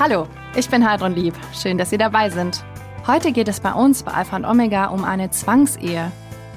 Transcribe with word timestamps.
Hallo, 0.00 0.26
ich 0.56 0.70
bin 0.70 0.88
Heidrun 0.88 1.14
Lieb. 1.14 1.34
Schön, 1.52 1.76
dass 1.76 1.90
Sie 1.90 1.98
dabei 1.98 2.30
sind. 2.30 2.64
Heute 3.06 3.32
geht 3.32 3.48
es 3.48 3.60
bei 3.60 3.74
uns 3.74 4.02
bei 4.02 4.12
Alpha 4.12 4.34
und 4.34 4.46
Omega 4.46 4.86
um 4.86 5.04
eine 5.04 5.28
Zwangsehe 5.28 6.10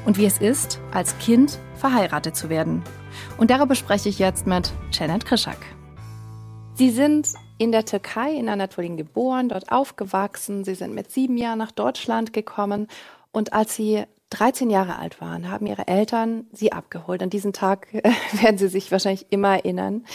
und 0.05 0.17
wie 0.17 0.23
es 0.25 0.37
ist, 0.37 0.79
als 0.93 1.17
Kind 1.17 1.59
verheiratet 1.75 2.37
zu 2.37 2.47
werden. 2.47 2.83
Und 3.37 3.51
darüber 3.51 3.75
spreche 3.75 4.07
ich 4.07 4.17
jetzt 4.17 4.47
mit 4.47 4.71
Janet 4.93 5.25
Krischak. 5.25 5.57
Sie 6.75 6.89
sind 6.89 7.33
in 7.57 7.73
der 7.73 7.83
Türkei 7.83 8.31
in 8.31 8.47
Anatolien 8.47 8.95
geboren, 8.95 9.49
dort 9.49 9.73
aufgewachsen. 9.73 10.63
Sie 10.63 10.75
sind 10.75 10.95
mit 10.95 11.11
sieben 11.11 11.35
Jahren 11.35 11.59
nach 11.59 11.73
Deutschland 11.73 12.31
gekommen. 12.31 12.87
Und 13.33 13.51
als 13.51 13.75
Sie 13.75 14.05
13 14.33 14.69
Jahre 14.69 14.97
alt 14.97 15.21
waren, 15.21 15.49
haben 15.49 15.67
Ihre 15.67 15.87
Eltern 15.87 16.45
Sie 16.51 16.71
abgeholt. 16.71 17.21
An 17.21 17.29
diesen 17.29 17.53
Tag 17.53 17.93
äh, 17.93 18.01
werden 18.41 18.57
Sie 18.57 18.67
sich 18.67 18.91
wahrscheinlich 18.91 19.27
immer 19.29 19.55
erinnern. 19.55 20.05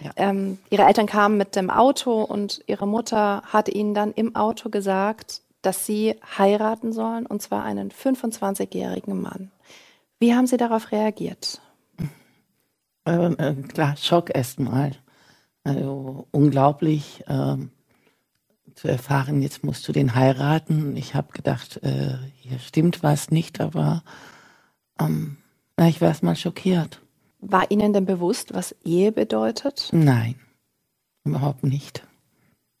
Ja. 0.00 0.10
Ähm, 0.16 0.58
ihre 0.70 0.82
Eltern 0.82 1.06
kamen 1.06 1.36
mit 1.36 1.56
dem 1.56 1.70
Auto 1.70 2.22
und 2.22 2.62
Ihre 2.66 2.86
Mutter 2.86 3.42
hatte 3.46 3.70
Ihnen 3.70 3.94
dann 3.94 4.12
im 4.12 4.34
Auto 4.34 4.68
gesagt, 4.68 5.42
dass 5.62 5.86
Sie 5.86 6.16
heiraten 6.38 6.92
sollen, 6.92 7.26
und 7.26 7.42
zwar 7.42 7.64
einen 7.64 7.90
25-jährigen 7.90 9.20
Mann. 9.20 9.50
Wie 10.18 10.34
haben 10.34 10.46
Sie 10.46 10.56
darauf 10.56 10.92
reagiert? 10.92 11.60
Ähm, 13.06 13.36
äh, 13.38 13.54
klar, 13.54 13.96
Schock 13.96 14.34
erstmal. 14.34 14.92
Also 15.64 16.26
unglaublich 16.30 17.24
ähm, 17.28 17.70
zu 18.78 18.88
erfahren, 18.88 19.42
jetzt 19.42 19.64
musst 19.64 19.86
du 19.88 19.92
den 19.92 20.14
heiraten. 20.14 20.96
Ich 20.96 21.14
habe 21.14 21.32
gedacht, 21.32 21.82
äh, 21.82 22.16
hier 22.36 22.60
stimmt 22.60 23.02
was 23.02 23.30
nicht, 23.30 23.60
aber 23.60 24.04
ähm, 25.00 25.38
na, 25.76 25.88
ich 25.88 26.00
war 26.00 26.08
erstmal 26.08 26.36
schockiert. 26.36 27.02
War 27.40 27.70
Ihnen 27.70 27.92
denn 27.92 28.06
bewusst, 28.06 28.54
was 28.54 28.76
Ehe 28.84 29.10
bedeutet? 29.10 29.88
Nein, 29.92 30.36
überhaupt 31.24 31.64
nicht. 31.64 32.04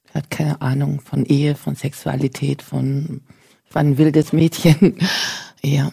Ich 0.04 0.14
hatte 0.14 0.28
keine 0.28 0.62
Ahnung 0.62 1.00
von 1.00 1.26
Ehe, 1.26 1.56
von 1.56 1.74
Sexualität, 1.74 2.62
von 2.62 3.22
ich 3.66 3.74
war 3.74 3.82
ein 3.82 3.98
wildes 3.98 4.32
Mädchen. 4.32 4.98
ja. 5.62 5.90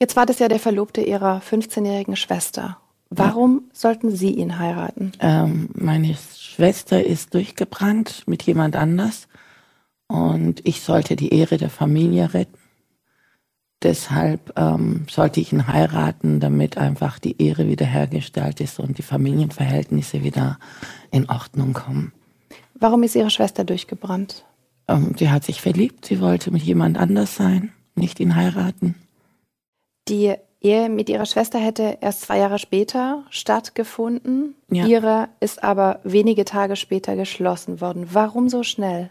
Jetzt 0.00 0.16
war 0.16 0.26
das 0.26 0.38
ja 0.38 0.48
der 0.48 0.58
Verlobte 0.58 1.02
Ihrer 1.02 1.40
15-jährigen 1.40 2.16
Schwester. 2.16 2.78
Warum 3.18 3.64
sollten 3.72 4.10
Sie 4.14 4.30
ihn 4.30 4.58
heiraten? 4.58 5.12
Ähm, 5.20 5.68
meine 5.74 6.14
Schwester 6.14 7.04
ist 7.04 7.34
durchgebrannt 7.34 8.24
mit 8.26 8.42
jemand 8.44 8.76
anders 8.76 9.28
und 10.06 10.66
ich 10.66 10.80
sollte 10.80 11.16
die 11.16 11.34
Ehre 11.34 11.56
der 11.56 11.70
Familie 11.70 12.34
retten. 12.34 12.58
Deshalb 13.82 14.58
ähm, 14.58 15.06
sollte 15.10 15.40
ich 15.40 15.52
ihn 15.52 15.68
heiraten, 15.68 16.40
damit 16.40 16.78
einfach 16.78 17.18
die 17.18 17.40
Ehre 17.42 17.68
wiederhergestellt 17.68 18.60
ist 18.60 18.80
und 18.80 18.96
die 18.96 19.02
Familienverhältnisse 19.02 20.22
wieder 20.22 20.58
in 21.10 21.28
Ordnung 21.28 21.74
kommen. 21.74 22.12
Warum 22.74 23.02
ist 23.02 23.14
Ihre 23.14 23.30
Schwester 23.30 23.64
durchgebrannt? 23.64 24.44
Ähm, 24.88 25.14
sie 25.18 25.30
hat 25.30 25.44
sich 25.44 25.60
verliebt, 25.60 26.06
sie 26.06 26.20
wollte 26.20 26.50
mit 26.50 26.62
jemand 26.62 26.98
anders 26.98 27.36
sein, 27.36 27.72
nicht 27.94 28.20
ihn 28.20 28.36
heiraten. 28.36 28.94
Die 30.08 30.34
Ehe 30.64 30.88
mit 30.88 31.10
ihrer 31.10 31.26
Schwester 31.26 31.58
hätte 31.58 31.98
erst 32.00 32.22
zwei 32.22 32.38
Jahre 32.38 32.58
später 32.58 33.22
stattgefunden. 33.28 34.54
Ja. 34.70 34.86
Ihre 34.86 35.28
ist 35.38 35.62
aber 35.62 36.00
wenige 36.04 36.46
Tage 36.46 36.76
später 36.76 37.16
geschlossen 37.16 37.80
worden. 37.82 38.08
Warum 38.12 38.48
so 38.48 38.62
schnell? 38.62 39.10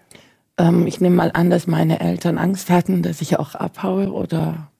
Ähm, 0.57 0.87
ich 0.87 0.99
nehme 0.99 1.15
mal 1.15 1.31
an, 1.33 1.51
dass 1.51 1.67
meine 1.67 1.99
Eltern 1.99 2.39
Angst 2.39 2.71
hatten, 2.71 3.03
dass 3.03 3.21
ich 3.21 3.37
auch 3.37 3.53
abhaue 3.53 4.11
oder 4.11 4.71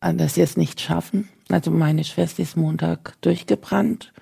äh, 0.00 0.14
dass 0.14 0.34
sie 0.34 0.40
es 0.40 0.56
nicht 0.56 0.80
schaffen. 0.80 1.28
Also 1.50 1.70
meine 1.70 2.04
Schwester 2.04 2.42
ist 2.42 2.56
Montag 2.56 3.14
durchgebrannt. 3.20 4.12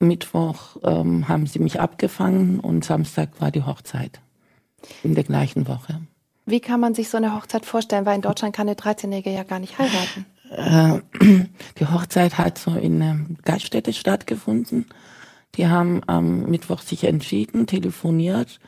Mittwoch 0.00 0.76
ähm, 0.82 1.28
haben 1.28 1.46
sie 1.46 1.60
mich 1.60 1.80
abgefangen 1.80 2.58
und 2.58 2.84
Samstag 2.84 3.40
war 3.40 3.52
die 3.52 3.62
Hochzeit 3.62 4.20
in 5.04 5.14
der 5.14 5.24
gleichen 5.24 5.68
Woche. 5.68 6.00
Wie 6.44 6.60
kann 6.60 6.80
man 6.80 6.94
sich 6.94 7.08
so 7.08 7.16
eine 7.16 7.34
Hochzeit 7.34 7.64
vorstellen? 7.64 8.04
Weil 8.04 8.16
in 8.16 8.22
Deutschland 8.22 8.54
kann 8.54 8.68
eine 8.68 8.76
13-Jährige 8.76 9.30
ja 9.30 9.44
gar 9.44 9.60
nicht 9.60 9.78
heiraten. 9.78 10.26
Äh, 10.50 11.00
die 11.78 11.86
Hochzeit 11.86 12.38
hat 12.38 12.58
so 12.58 12.74
in 12.74 13.00
einer 13.02 13.20
Gaststätte 13.44 13.92
stattgefunden. 13.92 14.86
Die 15.56 15.68
haben 15.68 16.02
am 16.06 16.46
Mittwoch 16.50 16.80
sich 16.80 17.04
entschieden, 17.04 17.66
telefoniert. 17.66 18.58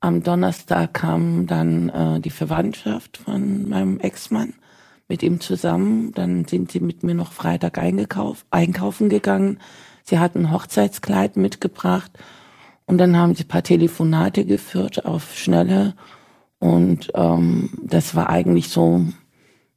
Am 0.00 0.22
Donnerstag 0.22 0.94
kam 0.94 1.46
dann 1.46 1.88
äh, 1.88 2.20
die 2.20 2.30
Verwandtschaft 2.30 3.16
von 3.18 3.68
meinem 3.68 4.00
Ex-Mann 4.00 4.54
mit 5.08 5.22
ihm 5.22 5.40
zusammen. 5.40 6.12
Dann 6.12 6.44
sind 6.44 6.72
sie 6.72 6.80
mit 6.80 7.02
mir 7.02 7.14
noch 7.14 7.32
Freitag 7.32 7.78
einkaufen 7.78 9.08
gegangen. 9.08 9.58
Sie 10.02 10.18
hatten 10.18 10.46
ein 10.46 10.52
Hochzeitskleid 10.52 11.36
mitgebracht 11.36 12.12
und 12.86 12.98
dann 12.98 13.16
haben 13.16 13.34
sie 13.34 13.44
ein 13.44 13.48
paar 13.48 13.62
Telefonate 13.62 14.44
geführt 14.44 15.06
auf 15.06 15.34
Schnelle. 15.36 15.94
Und 16.58 17.10
ähm, 17.14 17.70
das 17.82 18.14
war 18.14 18.28
eigentlich 18.28 18.68
so 18.68 19.06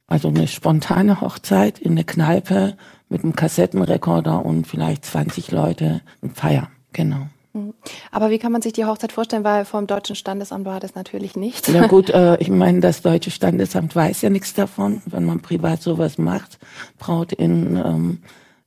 also 0.08 0.28
eine 0.28 0.48
spontane 0.48 1.20
Hochzeit 1.20 1.78
in 1.78 1.94
der 1.94 2.04
Kneipe 2.04 2.76
mit 3.08 3.22
einem 3.22 3.36
Kassettenrekorder 3.36 4.44
und 4.44 4.66
vielleicht 4.66 5.04
20 5.04 5.52
Leute, 5.52 6.00
ein 6.22 6.30
Feier, 6.30 6.68
genau. 6.92 7.28
Mhm. 7.52 7.74
Aber 8.10 8.30
wie 8.30 8.38
kann 8.38 8.52
man 8.52 8.62
sich 8.62 8.72
die 8.72 8.84
Hochzeit 8.84 9.12
vorstellen? 9.12 9.44
Weil 9.44 9.64
vom 9.64 9.86
deutschen 9.86 10.16
Standesamt 10.16 10.64
war 10.64 10.80
das 10.80 10.94
natürlich 10.94 11.36
nicht. 11.36 11.70
Na 11.72 11.86
gut, 11.86 12.10
äh, 12.10 12.36
ich 12.38 12.48
meine, 12.48 12.80
das 12.80 13.02
deutsche 13.02 13.30
Standesamt 13.30 13.94
weiß 13.94 14.22
ja 14.22 14.30
nichts 14.30 14.54
davon, 14.54 15.02
wenn 15.06 15.24
man 15.24 15.40
privat 15.40 15.82
sowas 15.82 16.18
macht. 16.18 16.58
Braut 16.98 17.32
in, 17.32 17.76
ähm, 17.76 18.18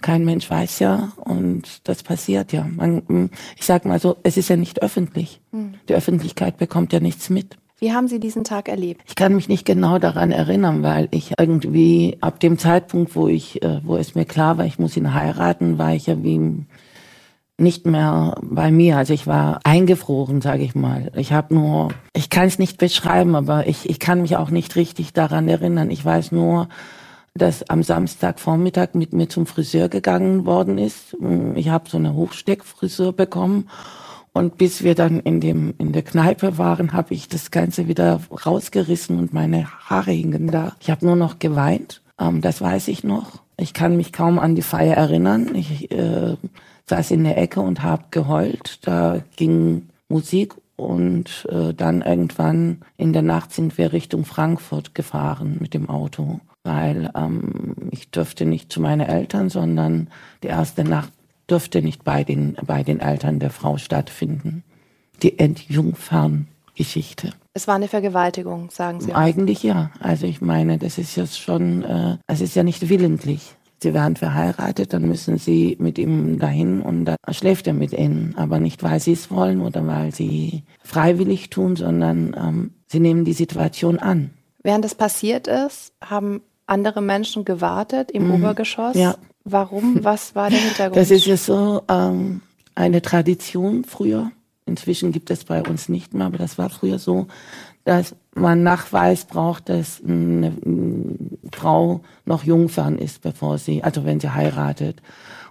kein 0.01 0.25
Mensch 0.25 0.49
weiß 0.49 0.79
ja 0.79 1.11
und 1.17 1.87
das 1.87 2.03
passiert 2.03 2.53
ja. 2.53 2.63
Man, 2.63 3.29
ich 3.55 3.65
sag 3.65 3.85
mal 3.85 3.99
so, 3.99 4.17
es 4.23 4.37
ist 4.37 4.49
ja 4.49 4.57
nicht 4.57 4.81
öffentlich. 4.81 5.41
Mhm. 5.51 5.75
Die 5.89 5.93
Öffentlichkeit 5.93 6.57
bekommt 6.57 6.93
ja 6.93 6.99
nichts 6.99 7.29
mit. 7.29 7.57
Wie 7.83 7.93
haben 7.93 8.07
Sie 8.07 8.19
diesen 8.19 8.43
Tag 8.43 8.69
erlebt? 8.69 9.01
Ich 9.07 9.15
kann 9.15 9.33
mich 9.33 9.49
nicht 9.49 9.65
genau 9.65 9.97
daran 9.97 10.31
erinnern, 10.31 10.83
weil 10.83 11.07
ich 11.09 11.33
irgendwie 11.39 12.15
ab 12.21 12.39
dem 12.39 12.59
Zeitpunkt, 12.59 13.15
wo 13.15 13.27
ich, 13.27 13.63
äh, 13.63 13.81
wo 13.83 13.97
es 13.97 14.13
mir 14.13 14.25
klar 14.25 14.59
war, 14.59 14.65
ich 14.65 14.77
muss 14.77 14.95
ihn 14.95 15.15
heiraten, 15.15 15.79
war 15.79 15.95
ich 15.95 16.05
ja 16.05 16.21
wie 16.21 16.63
nicht 17.57 17.87
mehr 17.87 18.35
bei 18.43 18.69
mir. 18.69 18.97
Also 18.97 19.15
ich 19.15 19.25
war 19.25 19.61
eingefroren, 19.63 20.41
sage 20.41 20.61
ich 20.61 20.75
mal. 20.75 21.11
Ich 21.15 21.33
habe 21.33 21.55
nur, 21.55 21.89
ich 22.13 22.29
kann 22.29 22.45
es 22.45 22.59
nicht 22.59 22.77
beschreiben, 22.77 23.33
aber 23.33 23.65
ich, 23.65 23.89
ich 23.89 23.99
kann 23.99 24.21
mich 24.21 24.37
auch 24.37 24.51
nicht 24.51 24.75
richtig 24.75 25.13
daran 25.13 25.47
erinnern. 25.47 25.89
Ich 25.89 26.05
weiß 26.05 26.31
nur, 26.31 26.69
dass 27.33 27.67
am 27.67 27.81
Samstagvormittag 27.81 28.89
mit 28.93 29.11
mir 29.11 29.27
zum 29.27 29.47
Friseur 29.47 29.89
gegangen 29.89 30.45
worden 30.45 30.77
ist. 30.77 31.17
Ich 31.55 31.69
habe 31.69 31.89
so 31.89 31.97
eine 31.97 32.13
Hochsteckfrisur 32.13 33.13
bekommen 33.13 33.69
und 34.33 34.57
bis 34.57 34.83
wir 34.83 34.95
dann 34.95 35.19
in 35.19 35.41
dem 35.41 35.73
in 35.77 35.91
der 35.91 36.03
Kneipe 36.03 36.57
waren, 36.57 36.93
habe 36.93 37.13
ich 37.13 37.27
das 37.27 37.51
Ganze 37.51 37.87
wieder 37.87 38.21
rausgerissen 38.45 39.19
und 39.19 39.33
meine 39.33 39.67
Haare 39.89 40.11
hingen 40.11 40.47
da. 40.47 40.75
Ich 40.79 40.89
habe 40.89 41.05
nur 41.05 41.15
noch 41.15 41.39
geweint. 41.39 42.01
Ähm, 42.19 42.41
das 42.41 42.61
weiß 42.61 42.87
ich 42.87 43.03
noch. 43.03 43.41
Ich 43.57 43.73
kann 43.73 43.97
mich 43.97 44.13
kaum 44.13 44.39
an 44.39 44.55
die 44.55 44.61
Feier 44.61 44.95
erinnern. 44.95 45.53
Ich 45.53 45.91
äh, 45.91 46.37
saß 46.87 47.11
in 47.11 47.25
der 47.25 47.37
Ecke 47.37 47.59
und 47.59 47.83
habe 47.83 48.05
geheult. 48.11 48.79
Da 48.83 49.21
ging 49.35 49.89
Musik 50.07 50.55
und 50.77 51.47
äh, 51.49 51.73
dann 51.73 52.01
irgendwann 52.01 52.81
in 52.97 53.13
der 53.13 53.21
Nacht 53.21 53.53
sind 53.53 53.77
wir 53.77 53.93
Richtung 53.93 54.25
Frankfurt 54.25 54.95
gefahren 54.95 55.57
mit 55.59 55.73
dem 55.73 55.89
Auto, 55.89 56.39
weil 56.63 57.11
ähm, 57.15 57.75
ich 57.91 58.09
dürfte 58.11 58.45
nicht 58.45 58.71
zu 58.71 58.81
meinen 58.81 59.07
Eltern, 59.07 59.49
sondern 59.49 60.07
die 60.41 60.47
erste 60.47 60.83
Nacht 60.83 61.11
dürfte 61.51 61.81
nicht 61.81 62.03
bei 62.03 62.23
den, 62.23 62.55
bei 62.65 62.83
den 62.83 62.99
Eltern 62.99 63.39
der 63.39 63.49
Frau 63.51 63.77
stattfinden. 63.77 64.63
Die 65.21 65.37
Entjungferngeschichte. 65.37 67.31
Es 67.53 67.67
war 67.67 67.75
eine 67.75 67.89
Vergewaltigung, 67.89 68.71
sagen 68.71 69.01
Sie. 69.01 69.13
Eigentlich 69.13 69.61
ja. 69.61 69.91
Also 69.99 70.25
ich 70.25 70.41
meine, 70.41 70.77
das 70.77 70.97
ist 70.97 71.15
jetzt 71.17 71.39
schon, 71.39 71.83
äh, 71.83 72.17
es 72.27 72.41
ist 72.41 72.55
ja 72.55 72.63
nicht 72.63 72.89
willentlich. 72.89 73.55
Sie 73.83 73.93
werden 73.93 74.15
verheiratet, 74.15 74.93
dann 74.93 75.07
müssen 75.07 75.37
sie 75.39 75.75
mit 75.79 75.97
ihm 75.97 76.37
dahin 76.37 76.81
und 76.81 77.05
dann 77.05 77.17
schläft 77.31 77.65
er 77.65 77.73
mit 77.73 77.93
ihnen. 77.93 78.35
Aber 78.37 78.59
nicht, 78.59 78.83
weil 78.83 78.99
sie 78.99 79.13
es 79.13 79.31
wollen 79.31 79.59
oder 79.59 79.85
weil 79.87 80.13
sie 80.13 80.63
freiwillig 80.83 81.49
tun, 81.49 81.75
sondern 81.75 82.35
ähm, 82.37 82.71
sie 82.87 82.99
nehmen 82.99 83.25
die 83.25 83.33
Situation 83.33 83.97
an. 83.97 84.29
Während 84.61 84.85
das 84.85 84.93
passiert 84.93 85.47
ist, 85.47 85.93
haben 86.03 86.41
andere 86.67 87.01
Menschen 87.01 87.43
gewartet 87.43 88.11
im 88.11 88.27
mhm. 88.27 88.35
Obergeschoss. 88.35 88.95
Ja. 88.95 89.15
Warum? 89.43 90.03
Was 90.03 90.35
war 90.35 90.49
der 90.49 90.59
Hintergrund? 90.59 90.97
Das 90.97 91.11
ist 91.11 91.25
ja 91.25 91.37
so 91.37 91.83
ähm, 91.87 92.41
eine 92.75 93.01
Tradition 93.01 93.83
früher. 93.83 94.31
Inzwischen 94.65 95.11
gibt 95.11 95.31
es 95.31 95.43
bei 95.43 95.63
uns 95.63 95.89
nicht 95.89 96.13
mehr, 96.13 96.27
aber 96.27 96.37
das 96.37 96.57
war 96.57 96.69
früher 96.69 96.99
so, 96.99 97.27
dass 97.83 98.15
man 98.35 98.63
Nachweis 98.63 99.25
braucht, 99.25 99.69
dass 99.69 100.01
eine 100.03 100.53
Frau 101.51 102.01
noch 102.25 102.43
Jungfern 102.43 102.97
ist, 102.97 103.21
bevor 103.21 103.57
sie, 103.57 103.83
also 103.83 104.05
wenn 104.05 104.19
sie 104.19 104.33
heiratet. 104.33 105.01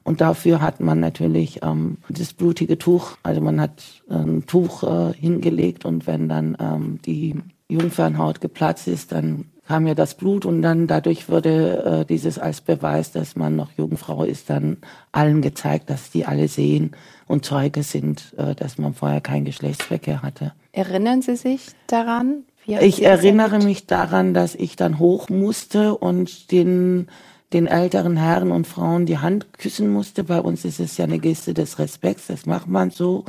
Und 0.03 0.21
dafür 0.21 0.63
hat 0.63 0.81
man 0.81 1.01
natürlich 1.01 1.61
ähm, 1.63 1.99
das 2.09 2.33
blutige 2.33 2.79
Tuch, 2.79 3.19
also 3.23 3.41
man 3.41 3.61
hat 3.61 3.83
ein 4.09 4.47
Tuch 4.47 4.83
äh, 4.83 5.13
hingelegt 5.13 5.85
und 5.85 6.07
wenn 6.07 6.29
dann 6.29 6.57
ähm, 6.59 7.01
die 7.05 7.37
Jungfernhaut 7.69 8.41
geplatzt 8.41 8.89
ist, 8.89 9.13
dann 9.13 9.47
kam 9.71 9.87
ja 9.87 9.95
das 9.95 10.17
Blut 10.17 10.47
und 10.47 10.63
dann 10.63 10.89
dadurch 10.89 11.29
wurde 11.29 12.01
äh, 12.01 12.05
dieses 12.05 12.41
als 12.41 12.61
Beweis, 12.61 13.13
dass 13.13 13.37
man 13.37 13.55
noch 13.55 13.69
Jungfrau 13.77 14.25
ist, 14.25 14.51
dann 14.51 14.79
allen 15.13 15.43
gezeigt, 15.43 15.89
dass 15.91 16.11
die 16.11 16.27
alle 16.27 16.49
sehen 16.49 16.91
und 17.29 17.45
Zeuge 17.45 17.85
sind, 17.85 18.35
äh, 18.37 18.57
dass 18.57 18.79
man 18.79 18.95
vorher 18.95 19.21
keinen 19.21 19.45
Geschlechtsverkehr 19.45 20.23
hatte. 20.23 20.55
Erinnern 20.73 21.23
Sie 21.23 21.37
sich 21.37 21.69
daran? 21.87 22.43
ich 22.67 23.05
erinnere 23.05 23.61
mich 23.61 23.87
daran, 23.87 24.35
dass 24.35 24.57
ich 24.57 24.75
dann 24.75 24.99
hoch 24.99 25.29
musste 25.29 25.97
und 25.97 26.51
den 26.51 27.07
den 27.53 27.69
älteren 27.69 28.17
Herren 28.17 28.51
und 28.51 28.67
Frauen 28.67 29.07
die 29.07 29.19
Hand 29.19 29.53
küssen 29.57 29.93
musste. 29.93 30.25
Bei 30.25 30.41
uns 30.41 30.65
ist 30.65 30.81
es 30.81 30.97
ja 30.97 31.05
eine 31.05 31.21
Geste 31.21 31.55
des 31.55 31.79
Respekts, 31.79 32.27
das 32.27 32.45
macht 32.45 32.67
man 32.67 32.91
so. 32.91 33.25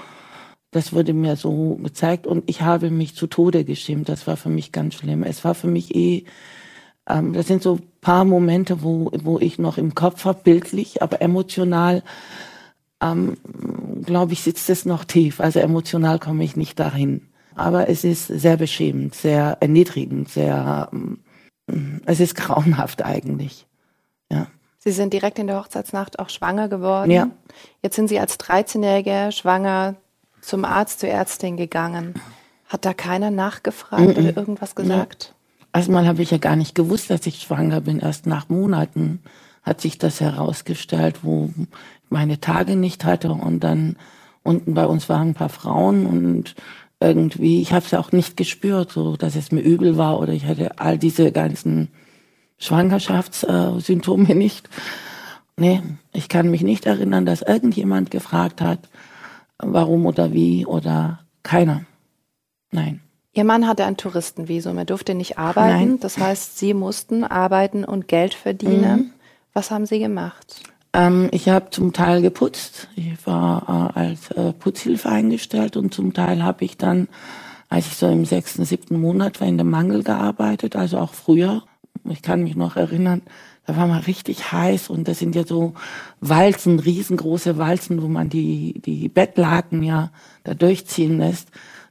Das 0.71 0.93
wurde 0.93 1.13
mir 1.13 1.35
so 1.35 1.75
gezeigt 1.75 2.25
und 2.25 2.49
ich 2.49 2.61
habe 2.61 2.89
mich 2.89 3.15
zu 3.15 3.27
Tode 3.27 3.65
geschämt. 3.65 4.07
Das 4.07 4.25
war 4.25 4.37
für 4.37 4.49
mich 4.49 4.71
ganz 4.71 4.95
schlimm. 4.95 5.23
Es 5.23 5.43
war 5.43 5.53
für 5.53 5.67
mich 5.67 5.93
eh, 5.93 6.23
ähm, 7.07 7.33
das 7.33 7.47
sind 7.47 7.61
so 7.61 7.79
paar 7.99 8.25
Momente, 8.25 8.81
wo, 8.81 9.11
wo 9.23 9.37
ich 9.39 9.59
noch 9.59 9.77
im 9.77 9.95
Kopf 9.95 10.25
habe, 10.25 10.39
bildlich, 10.43 11.01
aber 11.01 11.21
emotional, 11.21 12.03
ähm, 13.01 13.37
glaube 14.03 14.33
ich, 14.33 14.41
sitzt 14.41 14.69
es 14.69 14.85
noch 14.85 15.03
tief. 15.03 15.41
Also 15.41 15.59
emotional 15.59 16.19
komme 16.19 16.43
ich 16.43 16.55
nicht 16.55 16.79
dahin. 16.79 17.27
Aber 17.55 17.89
es 17.89 18.03
ist 18.03 18.27
sehr 18.27 18.57
beschämend, 18.57 19.13
sehr 19.13 19.57
erniedrigend, 19.59 20.29
sehr, 20.29 20.89
ähm, 20.93 21.19
es 22.05 22.19
ist 22.19 22.35
grauenhaft 22.35 23.03
eigentlich. 23.03 23.67
Ja. 24.31 24.47
Sie 24.77 24.91
sind 24.91 25.13
direkt 25.13 25.37
in 25.37 25.47
der 25.47 25.59
Hochzeitsnacht 25.59 26.17
auch 26.17 26.29
schwanger 26.29 26.69
geworden. 26.69 27.11
Ja. 27.11 27.29
Jetzt 27.83 27.97
sind 27.97 28.07
Sie 28.07 28.19
als 28.19 28.39
13-Jährige 28.39 29.31
schwanger 29.31 29.95
zum 30.41 30.65
Arzt, 30.65 30.99
zur 30.99 31.09
Ärztin 31.09 31.57
gegangen. 31.57 32.15
Hat 32.67 32.85
da 32.85 32.93
keiner 32.93 33.31
nachgefragt 33.31 34.01
mm 34.01 34.09
-mm. 34.09 34.29
oder 34.29 34.37
irgendwas 34.37 34.75
gesagt? 34.75 35.33
Ja. 35.73 35.79
Erstmal 35.79 36.07
habe 36.07 36.21
ich 36.21 36.31
ja 36.31 36.37
gar 36.37 36.55
nicht 36.55 36.75
gewusst, 36.75 37.09
dass 37.09 37.25
ich 37.25 37.41
schwanger 37.41 37.81
bin. 37.81 37.99
Erst 37.99 38.25
nach 38.25 38.49
Monaten 38.49 39.21
hat 39.63 39.81
sich 39.81 39.97
das 39.97 40.19
herausgestellt, 40.19 41.19
wo 41.23 41.49
ich 41.57 41.67
meine 42.09 42.39
Tage 42.39 42.75
nicht 42.75 43.05
hatte. 43.05 43.31
Und 43.31 43.61
dann 43.61 43.95
unten 44.43 44.73
bei 44.73 44.85
uns 44.85 45.07
waren 45.09 45.29
ein 45.29 45.33
paar 45.33 45.49
Frauen 45.49 46.05
und 46.05 46.55
irgendwie, 46.99 47.61
ich 47.61 47.73
habe 47.73 47.83
es 47.83 47.91
ja 47.91 47.99
auch 47.99 48.11
nicht 48.11 48.37
gespürt, 48.37 48.91
so 48.91 49.17
dass 49.17 49.35
es 49.35 49.51
mir 49.51 49.61
übel 49.61 49.97
war 49.97 50.19
oder 50.19 50.33
ich 50.33 50.45
hatte 50.45 50.79
all 50.79 50.97
diese 50.97 51.31
ganzen 51.31 51.89
Schwangerschaftssymptome 52.59 54.35
nicht. 54.35 54.69
Nee, 55.57 55.81
ich 56.13 56.29
kann 56.29 56.51
mich 56.51 56.61
nicht 56.61 56.85
erinnern, 56.85 57.25
dass 57.25 57.41
irgendjemand 57.41 58.11
gefragt 58.11 58.61
hat, 58.61 58.89
warum 59.63 60.05
oder 60.05 60.33
wie 60.33 60.65
oder 60.65 61.19
keiner. 61.43 61.85
Nein. 62.71 63.01
Ihr 63.33 63.45
Mann 63.45 63.67
hatte 63.67 63.85
ein 63.85 63.95
Touristenvisum, 63.95 64.77
er 64.77 64.85
durfte 64.85 65.15
nicht 65.15 65.37
arbeiten. 65.37 65.89
Nein. 65.89 65.99
Das 66.01 66.17
heißt, 66.17 66.59
Sie 66.59 66.73
mussten 66.73 67.23
arbeiten 67.23 67.85
und 67.85 68.07
Geld 68.07 68.33
verdienen. 68.33 68.97
Mhm. 68.97 69.11
Was 69.53 69.71
haben 69.71 69.85
Sie 69.85 69.99
gemacht? 69.99 70.61
Ähm, 70.93 71.29
ich 71.31 71.47
habe 71.47 71.69
zum 71.69 71.93
Teil 71.93 72.21
geputzt. 72.21 72.89
Ich 72.95 73.25
war 73.25 73.93
äh, 73.95 73.99
als 73.99 74.31
äh, 74.31 74.51
Putzhilfe 74.53 75.09
eingestellt 75.09 75.77
und 75.77 75.93
zum 75.93 76.13
Teil 76.13 76.43
habe 76.43 76.65
ich 76.65 76.77
dann, 76.77 77.07
als 77.69 77.87
ich 77.87 77.95
so 77.95 78.09
im 78.09 78.25
sechsten, 78.25 78.65
siebten 78.65 78.99
Monat 78.99 79.39
war, 79.39 79.47
in 79.47 79.57
dem 79.57 79.69
Mangel 79.69 80.03
gearbeitet, 80.03 80.75
also 80.75 80.97
auch 80.97 81.13
früher. 81.13 81.63
Ich 82.09 82.21
kann 82.21 82.43
mich 82.43 82.55
noch 82.55 82.75
erinnern, 82.75 83.21
da 83.65 83.75
war 83.77 83.87
man 83.87 83.99
richtig 84.01 84.51
heiß 84.51 84.89
und 84.89 85.07
das 85.07 85.19
sind 85.19 85.35
ja 85.35 85.45
so 85.45 85.73
Walzen, 86.19 86.79
riesengroße 86.79 87.57
Walzen, 87.57 88.01
wo 88.01 88.07
man 88.07 88.29
die, 88.29 88.81
die 88.85 89.07
Bettlaken 89.07 89.83
ja 89.83 90.11
da 90.43 90.53
durchziehen 90.53 91.19
lässt. 91.19 91.49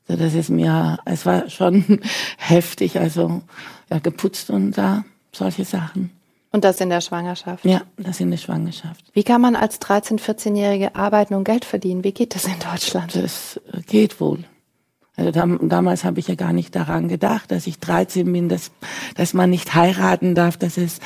So, 0.08 0.16
das 0.16 0.34
ist 0.34 0.50
mir, 0.50 0.98
es 1.04 1.24
war 1.26 1.48
schon 1.48 2.00
heftig, 2.38 2.98
also 2.98 3.42
ja, 3.90 3.98
geputzt 3.98 4.50
und 4.50 4.72
da 4.72 5.04
solche 5.32 5.64
Sachen. 5.64 6.10
Und 6.52 6.64
das 6.64 6.80
in 6.80 6.90
der 6.90 7.00
Schwangerschaft? 7.00 7.64
Ja, 7.64 7.82
das 7.96 8.18
in 8.18 8.32
der 8.32 8.38
Schwangerschaft. 8.38 9.04
Wie 9.12 9.22
kann 9.22 9.40
man 9.40 9.54
als 9.54 9.80
13-, 9.80 10.18
14-Jährige 10.18 10.96
arbeiten 10.96 11.34
und 11.34 11.44
Geld 11.44 11.64
verdienen? 11.64 12.02
Wie 12.02 12.10
geht 12.10 12.34
das 12.34 12.46
in 12.46 12.58
Deutschland? 12.58 13.14
Das 13.14 13.60
geht 13.86 14.20
wohl. 14.20 14.44
Also 15.14 15.30
da, 15.30 15.46
damals 15.46 16.02
habe 16.02 16.18
ich 16.18 16.26
ja 16.26 16.34
gar 16.34 16.52
nicht 16.52 16.74
daran 16.74 17.08
gedacht, 17.08 17.52
dass 17.52 17.68
ich 17.68 17.78
13 17.78 18.32
bin, 18.32 18.48
dass, 18.48 18.72
dass 19.14 19.32
man 19.32 19.50
nicht 19.50 19.74
heiraten 19.74 20.34
darf, 20.34 20.56
dass 20.56 20.76
es, 20.76 20.98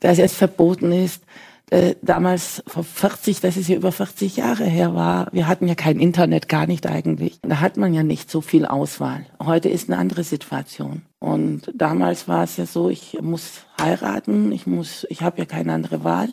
dass 0.00 0.18
es 0.18 0.34
verboten 0.34 0.92
ist. 0.92 1.22
Äh, 1.70 1.96
damals 2.00 2.62
vor 2.66 2.82
40, 2.82 3.40
das 3.40 3.58
ist 3.58 3.68
ja 3.68 3.76
über 3.76 3.92
40 3.92 4.38
Jahre 4.38 4.64
her 4.64 4.94
war, 4.94 5.28
wir 5.32 5.46
hatten 5.46 5.68
ja 5.68 5.74
kein 5.74 6.00
Internet, 6.00 6.48
gar 6.48 6.66
nicht 6.66 6.86
eigentlich. 6.86 7.38
Da 7.42 7.60
hat 7.60 7.76
man 7.76 7.92
ja 7.92 8.02
nicht 8.02 8.30
so 8.30 8.40
viel 8.40 8.64
Auswahl. 8.64 9.26
Heute 9.42 9.68
ist 9.68 9.90
eine 9.90 9.98
andere 9.98 10.24
Situation. 10.24 11.02
Und 11.18 11.70
damals 11.74 12.26
war 12.26 12.44
es 12.44 12.56
ja 12.56 12.64
so, 12.64 12.88
ich 12.88 13.18
muss 13.20 13.66
heiraten, 13.78 14.50
ich 14.52 14.66
muss, 14.66 15.06
ich 15.10 15.20
habe 15.20 15.38
ja 15.38 15.44
keine 15.44 15.74
andere 15.74 16.04
Wahl. 16.04 16.30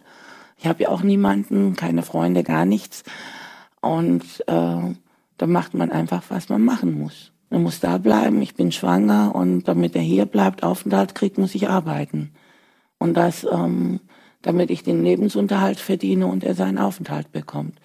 Ich 0.57 0.67
habe 0.67 0.83
ja 0.83 0.89
auch 0.89 1.03
niemanden, 1.03 1.75
keine 1.75 2.01
Freunde, 2.01 2.43
gar 2.43 2.65
nichts. 2.65 3.03
Und 3.81 4.23
äh, 4.47 4.95
da 5.37 5.47
macht 5.47 5.73
man 5.73 5.91
einfach, 5.91 6.23
was 6.29 6.47
man 6.47 6.63
machen 6.63 6.97
muss. 6.97 7.33
Man 7.49 7.63
muss 7.63 7.81
da 7.81 7.97
bleiben, 7.97 8.41
ich 8.41 8.55
bin 8.55 8.71
schwanger 8.71 9.35
und 9.35 9.63
damit 9.67 9.95
er 9.95 10.01
hier 10.01 10.25
bleibt, 10.25 10.63
Aufenthalt 10.63 11.13
kriegt, 11.13 11.37
muss 11.37 11.55
ich 11.55 11.69
arbeiten. 11.69 12.31
Und 12.97 13.15
das, 13.15 13.45
ähm, 13.49 13.99
damit 14.41 14.69
ich 14.69 14.83
den 14.83 15.03
Lebensunterhalt 15.03 15.79
verdiene 15.79 16.27
und 16.27 16.43
er 16.43 16.55
seinen 16.55 16.77
Aufenthalt 16.77 17.31
bekommt. 17.31 17.77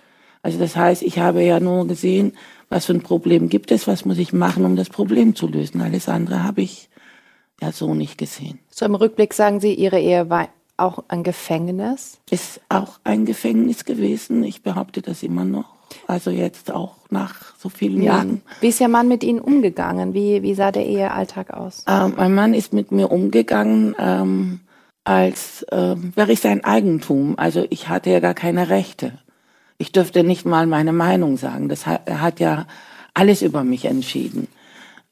Also 0.42 0.58
das 0.58 0.76
heißt, 0.76 1.02
ich 1.02 1.18
habe 1.18 1.42
ja 1.42 1.60
nur 1.60 1.86
gesehen, 1.86 2.32
was 2.68 2.86
für 2.86 2.94
ein 2.94 3.02
Problem 3.02 3.48
gibt 3.48 3.72
es, 3.72 3.86
was 3.86 4.04
muss 4.04 4.18
ich 4.18 4.32
machen, 4.32 4.64
um 4.64 4.76
das 4.76 4.88
Problem 4.88 5.34
zu 5.34 5.46
lösen. 5.46 5.80
Alles 5.80 6.08
andere 6.08 6.44
habe 6.44 6.62
ich 6.62 6.88
ja 7.60 7.72
so 7.72 7.94
nicht 7.94 8.16
gesehen. 8.16 8.58
So 8.70 8.86
im 8.86 8.94
Rückblick 8.94 9.34
sagen 9.34 9.60
Sie, 9.60 9.74
Ihre 9.74 10.00
Ehe 10.00 10.30
war 10.30 10.48
auch 10.78 11.04
ein 11.08 11.22
Gefängnis? 11.22 12.18
Ist 12.30 12.60
auch 12.68 13.00
ein 13.04 13.26
Gefängnis 13.26 13.84
gewesen. 13.84 14.42
Ich 14.44 14.62
behaupte 14.62 15.02
das 15.02 15.22
immer 15.22 15.44
noch. 15.44 15.74
Also 16.06 16.30
jetzt 16.30 16.72
auch 16.72 16.96
nach 17.10 17.54
so 17.58 17.68
vielen 17.68 18.02
ja. 18.02 18.14
Jahren. 18.14 18.42
Wie 18.60 18.68
ist 18.68 18.80
Ihr 18.80 18.88
Mann 18.88 19.08
mit 19.08 19.24
Ihnen 19.24 19.40
umgegangen? 19.40 20.14
Wie, 20.14 20.42
wie 20.42 20.54
sah 20.54 20.70
der 20.70 20.86
Ehealltag 20.86 21.52
aus? 21.52 21.84
Ähm, 21.88 22.14
mein 22.16 22.34
Mann 22.34 22.54
ist 22.54 22.72
mit 22.72 22.92
mir 22.92 23.10
umgegangen, 23.10 23.94
ähm, 23.98 24.60
als 25.04 25.62
äh, 25.64 25.96
wäre 26.14 26.32
ich 26.32 26.40
sein 26.40 26.64
Eigentum. 26.64 27.38
Also 27.38 27.66
ich 27.70 27.88
hatte 27.88 28.10
ja 28.10 28.20
gar 28.20 28.34
keine 28.34 28.68
Rechte. 28.68 29.12
Ich 29.78 29.92
dürfte 29.92 30.24
nicht 30.24 30.44
mal 30.44 30.66
meine 30.66 30.92
Meinung 30.92 31.36
sagen. 31.36 31.68
Das 31.68 31.86
hat, 31.86 32.02
er 32.06 32.20
hat 32.20 32.40
ja 32.40 32.66
alles 33.14 33.42
über 33.42 33.64
mich 33.64 33.86
entschieden. 33.86 34.48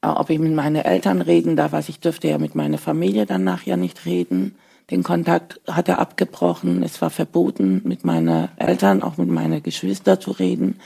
Äh, 0.01 0.07
ob 0.07 0.29
ich 0.29 0.39
mit 0.39 0.53
meinen 0.53 0.77
Eltern 0.77 1.21
reden 1.21 1.55
darf, 1.55 1.71
was 1.71 1.89
ich 1.89 1.99
dürfte 1.99 2.27
ja 2.27 2.37
mit 2.37 2.55
meiner 2.55 2.77
Familie 2.77 3.25
dann 3.25 3.43
nachher 3.43 3.77
nicht 3.77 4.05
reden. 4.05 4.55
Den 4.91 5.03
Kontakt 5.03 5.59
hat 5.67 5.87
er 5.87 5.99
abgebrochen. 5.99 6.83
Es 6.83 7.01
war 7.01 7.09
verboten, 7.09 7.81
mit 7.83 8.05
meinen 8.05 8.49
Eltern, 8.57 9.03
auch 9.03 9.17
mit 9.17 9.29
meinen 9.29 9.61
Geschwistern 9.61 10.19
zu 10.19 10.31
reden. 10.31 10.79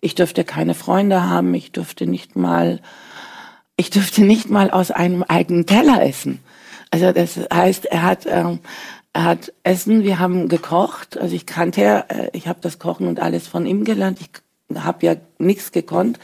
Ich 0.00 0.14
dürfte 0.14 0.44
keine 0.44 0.74
Freunde 0.74 1.28
haben. 1.28 1.54
Ich 1.54 1.72
dürfte 1.72 2.06
nicht 2.06 2.36
mal, 2.36 2.80
ich 3.76 3.90
dürfte 3.90 4.22
nicht 4.22 4.50
mal 4.50 4.70
aus 4.70 4.90
einem 4.90 5.22
eigenen 5.22 5.66
Teller 5.66 6.02
essen. 6.02 6.40
Also 6.90 7.12
das 7.12 7.38
heißt, 7.52 7.86
er 7.86 8.02
hat, 8.02 8.26
ähm, 8.26 8.60
er 9.12 9.24
hat 9.24 9.52
Essen. 9.62 10.02
Wir 10.02 10.18
haben 10.18 10.48
gekocht. 10.48 11.18
Also 11.18 11.34
ich 11.34 11.46
kannte, 11.46 12.04
äh, 12.08 12.30
ich 12.32 12.48
habe 12.48 12.60
das 12.60 12.78
Kochen 12.78 13.06
und 13.06 13.20
alles 13.20 13.46
von 13.46 13.66
ihm 13.66 13.84
gelernt. 13.84 14.18
Ich 14.20 14.30
habe 14.82 15.06
ja 15.06 15.16
nichts 15.38 15.72
gekonnt. 15.72 16.18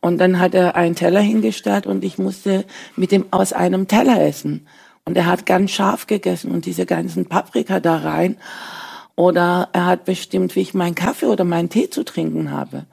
Und 0.00 0.18
dann 0.18 0.38
hat 0.38 0.54
er 0.54 0.76
einen 0.76 0.94
Teller 0.94 1.20
hingestellt 1.20 1.86
und 1.86 2.04
ich 2.04 2.18
musste 2.18 2.64
mit 2.94 3.12
ihm 3.12 3.26
aus 3.30 3.52
einem 3.52 3.88
Teller 3.88 4.20
essen. 4.22 4.66
Und 5.04 5.16
er 5.16 5.26
hat 5.26 5.46
ganz 5.46 5.70
scharf 5.70 6.06
gegessen 6.06 6.50
und 6.50 6.66
diese 6.66 6.86
ganzen 6.86 7.26
Paprika 7.26 7.80
da 7.80 7.96
rein. 7.98 8.36
Oder 9.14 9.70
er 9.72 9.86
hat 9.86 10.04
bestimmt, 10.04 10.54
wie 10.56 10.60
ich 10.60 10.74
meinen 10.74 10.94
Kaffee 10.94 11.26
oder 11.26 11.44
meinen 11.44 11.70
Tee 11.70 11.88
zu 11.88 12.04
trinken 12.04 12.50
habe. 12.50 12.86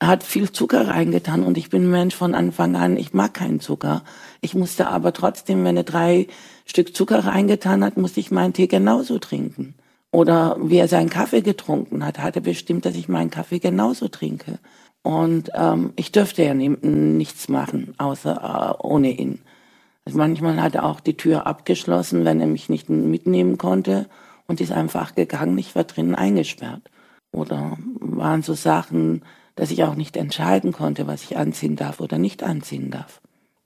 Hat 0.00 0.22
viel 0.22 0.52
Zucker 0.52 0.88
reingetan 0.88 1.42
und 1.42 1.58
ich 1.58 1.70
bin 1.70 1.90
Mensch 1.90 2.14
von 2.14 2.34
Anfang 2.34 2.76
an, 2.76 2.96
ich 2.96 3.14
mag 3.14 3.34
keinen 3.34 3.60
Zucker. 3.60 4.04
Ich 4.40 4.54
musste 4.54 4.86
aber 4.86 5.12
trotzdem, 5.12 5.64
wenn 5.64 5.76
er 5.76 5.82
drei 5.82 6.28
Stück 6.66 6.94
Zucker 6.94 7.24
reingetan 7.26 7.82
hat, 7.82 7.96
musste 7.96 8.20
ich 8.20 8.30
meinen 8.30 8.52
Tee 8.52 8.68
genauso 8.68 9.18
trinken. 9.18 9.74
Oder 10.10 10.56
wie 10.60 10.78
er 10.78 10.88
seinen 10.88 11.10
Kaffee 11.10 11.42
getrunken 11.42 12.04
hat, 12.04 12.18
hat 12.18 12.36
er 12.36 12.42
bestimmt, 12.42 12.86
dass 12.86 12.94
ich 12.94 13.08
meinen 13.08 13.30
Kaffee 13.30 13.58
genauso 13.58 14.08
trinke. 14.08 14.58
Und 15.02 15.50
ähm, 15.54 15.92
ich 15.96 16.12
dürfte 16.12 16.44
ja 16.44 16.54
nichts 16.54 17.48
machen, 17.48 17.94
außer 17.98 18.76
äh, 18.80 18.86
ohne 18.86 19.10
ihn. 19.10 19.40
Also 20.04 20.18
manchmal 20.18 20.62
hat 20.62 20.74
er 20.74 20.84
auch 20.84 21.00
die 21.00 21.16
Tür 21.16 21.46
abgeschlossen, 21.46 22.24
wenn 22.24 22.40
er 22.40 22.46
mich 22.46 22.68
nicht 22.68 22.88
mitnehmen 22.88 23.58
konnte 23.58 24.08
und 24.46 24.60
ist 24.60 24.72
einfach 24.72 25.14
gegangen. 25.14 25.58
Ich 25.58 25.74
war 25.74 25.84
drinnen 25.84 26.14
eingesperrt. 26.14 26.82
Oder 27.30 27.76
waren 28.00 28.42
so 28.42 28.54
Sachen, 28.54 29.22
dass 29.58 29.72
ich 29.72 29.82
auch 29.82 29.96
nicht 29.96 30.16
entscheiden 30.16 30.72
konnte, 30.72 31.06
was 31.08 31.24
ich 31.24 31.36
anziehen 31.36 31.74
darf 31.74 32.00
oder 32.00 32.16
nicht 32.16 32.44
anziehen 32.44 32.90
darf. 32.90 33.20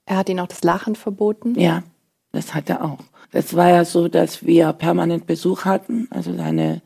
Er 0.05 0.17
hat 0.17 0.27
Ihnen 0.27 0.39
auch 0.39 0.47
das 0.47 0.63
Lachen 0.63 0.95
verboten? 0.95 1.57
Ja, 1.57 1.83
das 2.31 2.53
hat 2.55 2.69
er 2.69 2.83
auch. 2.83 2.99
Das 3.31 3.55
war 3.55 3.69
ja 3.69 3.85
so, 3.85 4.07
dass 4.07 4.45
wir 4.45 4.73
permanent 4.73 5.27
Besuch 5.27 5.65
hatten. 5.65 6.07
Also 6.09 6.35
seine 6.35 6.81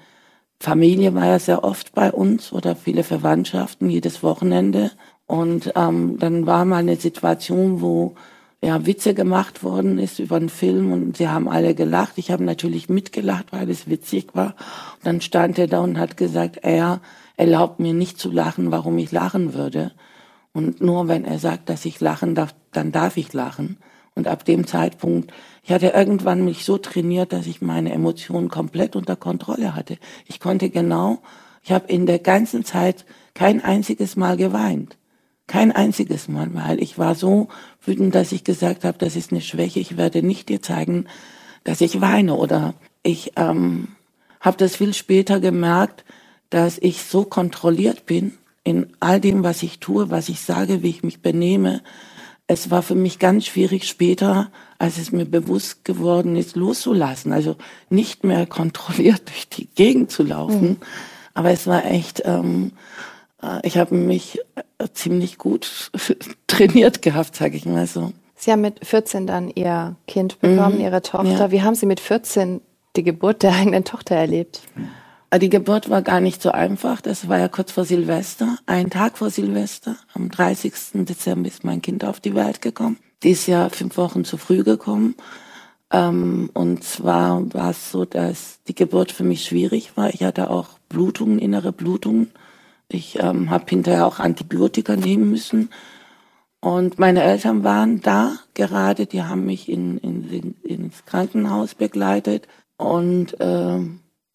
Familie 0.60 1.16
war 1.16 1.26
ja 1.26 1.40
sehr 1.40 1.64
oft 1.64 1.96
bei 1.96 2.12
uns 2.12 2.52
oder 2.52 2.76
viele 2.76 3.04
Verwandtschaften 3.04 3.90
jedes 3.90 4.24
Wochenende. 4.24 4.92
Und 5.26 5.72
ähm, 5.76 6.18
dann 6.20 6.46
war 6.46 6.66
mal 6.66 6.78
eine 6.78 6.98
Situation, 6.98 7.82
wo 7.82 8.16
ja, 8.62 8.86
Witze 8.86 9.14
gemacht 9.14 9.64
worden 9.64 10.00
ist 10.00 10.20
über 10.20 10.36
einen 10.36 10.50
Film 10.50 10.92
und 10.92 11.18
sie 11.18 11.30
haben 11.30 11.48
alle 11.48 11.76
gelacht. 11.76 12.14
Ich 12.18 12.32
habe 12.32 12.44
natürlich 12.44 12.90
mitgelacht, 12.90 13.48
weil 13.52 13.70
es 13.70 13.88
witzig 13.88 14.30
war. 14.34 14.56
Und 14.96 15.06
dann 15.06 15.22
stand 15.22 15.60
er 15.60 15.68
da 15.68 15.80
und 15.80 15.98
hat 15.98 16.18
gesagt, 16.18 16.58
er 16.64 17.00
erlaubt 17.38 17.79
mir 17.79 17.94
nicht 17.94 18.20
zu 18.20 18.29
lachen, 18.29 18.72
warum 18.72 18.98
ich 18.98 19.12
lachen 19.12 19.53
würde. 19.53 19.94
Und 20.51 20.82
nur 20.82 21.08
wenn 21.08 21.24
er 21.24 21.39
sagt, 21.39 21.70
dass 21.70 21.86
ich 21.86 22.01
lachen 22.01 22.36
darf, 22.36 22.53
dann 22.72 22.91
darf 22.91 23.15
ich 23.15 23.32
lachen. 23.32 23.77
Und 24.15 24.27
ab 24.27 24.44
dem 24.44 24.65
Zeitpunkt, 24.65 25.32
ich 25.63 25.72
hatte 25.72 25.89
irgendwann 25.89 26.44
mich 26.44 26.65
so 26.65 26.79
trainiert, 26.79 27.32
dass 27.32 27.46
ich 27.46 27.62
meine 27.62 27.94
Emotionen 27.94 28.50
komplett 28.50 28.96
unter 28.96 29.15
Kontrolle 29.15 29.75
hatte. 29.75 30.00
Ich 30.25 30.39
konnte 30.39 30.72
genau, 30.72 31.20
ich 31.63 31.72
habe 31.72 31.88
in 31.88 32.08
der 32.08 32.17
ganzen 32.17 32.65
Zeit 32.65 33.06
kein 33.36 33.63
einziges 33.63 34.15
Mal 34.15 34.36
geweint. 34.36 34.98
Kein 35.46 35.72
einziges 35.72 36.27
Mal, 36.27 36.53
weil 36.53 36.82
ich 36.82 36.98
war 36.98 37.13
so 37.13 37.50
wütend, 37.82 38.15
dass 38.15 38.32
ich 38.32 38.44
gesagt 38.44 38.84
habe, 38.84 38.98
das 38.98 39.15
ist 39.15 39.32
eine 39.32 39.41
Schwäche, 39.41 39.79
ich 39.79 39.96
werde 39.96 40.24
nicht 40.24 40.50
dir 40.50 40.62
zeigen, 40.62 41.06
dass 41.63 41.82
ich 41.82 42.01
weine. 42.01 42.36
Oder 42.36 42.74
ich 43.03 43.34
ähm, 43.36 43.89
habe 44.41 44.58
das 44.58 44.75
viel 44.75 44.94
später 44.94 45.39
gemerkt, 45.39 46.03
dass 46.50 46.77
ich 46.77 47.04
so 47.04 47.24
kontrolliert 47.24 48.06
bin 48.06 48.38
in 48.63 48.88
all 49.00 49.22
dem, 49.22 49.44
was 49.44 49.63
ich 49.63 49.80
tue, 49.80 50.10
was 50.10 50.30
ich 50.30 50.42
sage, 50.42 50.84
wie 50.84 50.89
ich 50.89 51.04
mich 51.04 51.22
benehme. 51.22 51.82
Es 52.48 52.70
war 52.70 52.82
für 52.82 52.96
mich 52.96 53.20
ganz 53.20 53.46
schwierig 53.46 53.88
später, 53.88 54.51
als 54.77 54.98
es 54.98 55.12
mir 55.12 55.25
bewusst 55.25 55.86
geworden 55.86 56.36
ist, 56.36 56.56
loszulassen. 56.56 57.34
Also 57.34 57.56
nicht 57.89 58.24
mehr 58.24 58.46
kontrolliert 58.48 59.30
durch 59.30 59.48
die 59.50 59.68
Gegend 59.68 60.12
zu 60.12 60.24
laufen. 60.24 60.70
Mhm. 60.70 60.77
Aber 61.34 61.51
es 61.51 61.68
war 61.68 61.86
echt, 61.86 62.24
ähm, 62.25 62.72
äh, 63.42 63.66
ich 63.66 63.77
habe 63.77 63.96
mich 63.96 64.39
äh, 64.56 64.88
ziemlich 64.94 65.38
gut 65.38 65.92
trainiert 66.48 67.01
gehabt, 67.01 67.36
sage 67.36 67.58
ich 67.58 67.66
mal 67.66 67.88
so. 67.88 68.12
Sie 68.36 68.51
haben 68.51 68.62
mit 68.62 68.86
14 68.86 69.27
dann 69.27 69.50
Ihr 69.50 69.96
Kind 70.08 70.39
bekommen, 70.39 70.75
mhm. 70.75 70.82
Ihre 70.82 71.01
Tochter. 71.01 71.30
Ja. 71.30 71.51
Wie 71.51 71.62
haben 71.62 71.75
Sie 71.75 71.86
mit 71.86 72.00
14 72.00 72.62
die 72.96 73.04
Geburt 73.04 73.44
der 73.44 73.54
eigenen 73.54 73.84
Tochter 73.84 74.16
erlebt? 74.16 74.62
Äh, 74.75 74.82
die 75.36 75.50
Geburt 75.50 75.89
war 75.89 76.01
gar 76.01 76.22
nicht 76.22 76.41
so 76.41 76.51
einfach. 76.51 77.01
Das 77.01 77.27
war 77.27 77.39
ja 77.39 77.48
kurz 77.48 77.72
vor 77.72 77.86
Silvester, 77.86 78.57
ein 78.65 78.89
Tag 78.89 79.17
vor 79.17 79.29
Silvester. 79.29 79.98
Am 80.13 80.29
30. 80.29 80.74
Dezember 81.05 81.48
ist 81.48 81.63
mein 81.63 81.81
Kind 81.81 82.05
auf 82.05 82.19
die 82.19 82.36
Welt 82.36 82.62
gekommen. 82.62 82.98
Die 83.24 83.31
ist 83.31 83.48
ja 83.48 83.69
fünf 83.69 83.98
Wochen 83.98 84.24
zu 84.24 84.38
früh 84.38 84.63
gekommen. 84.63 85.15
Ähm, 85.91 86.50
und 86.53 86.84
zwar 86.84 87.53
war 87.53 87.72
es 87.72 87.91
so, 87.91 88.05
dass 88.05 88.62
die 88.67 88.75
Geburt 88.75 89.12
für 89.12 89.24
mich 89.24 89.43
schwierig 89.43 89.98
war. 89.98 90.13
Ich 90.13 90.24
hatte 90.24 90.50
auch 90.50 90.79
Blutungen, 90.89 91.39
innere 91.39 91.72
Blutungen. 91.72 92.31
Ich 92.89 93.19
ähm, 93.19 93.50
habe 93.50 93.65
hinterher 93.67 94.05
auch 94.05 94.19
Antibiotika 94.19 94.96
nehmen 94.96 95.29
müssen. 95.29 95.69
Und 96.62 97.00
meine 97.00 97.24
Eltern 97.24 97.63
waren 97.63 98.01
da 98.01 98.38
gerade, 98.53 99.05
die 99.05 99.24
haben 99.24 99.46
mich 99.46 99.69
in, 99.69 99.98
in, 100.00 100.29
in, 100.29 100.55
ins 100.63 101.05
Krankenhaus 101.05 101.75
begleitet. 101.75 102.48
Und 102.77 103.39
äh, 103.39 103.79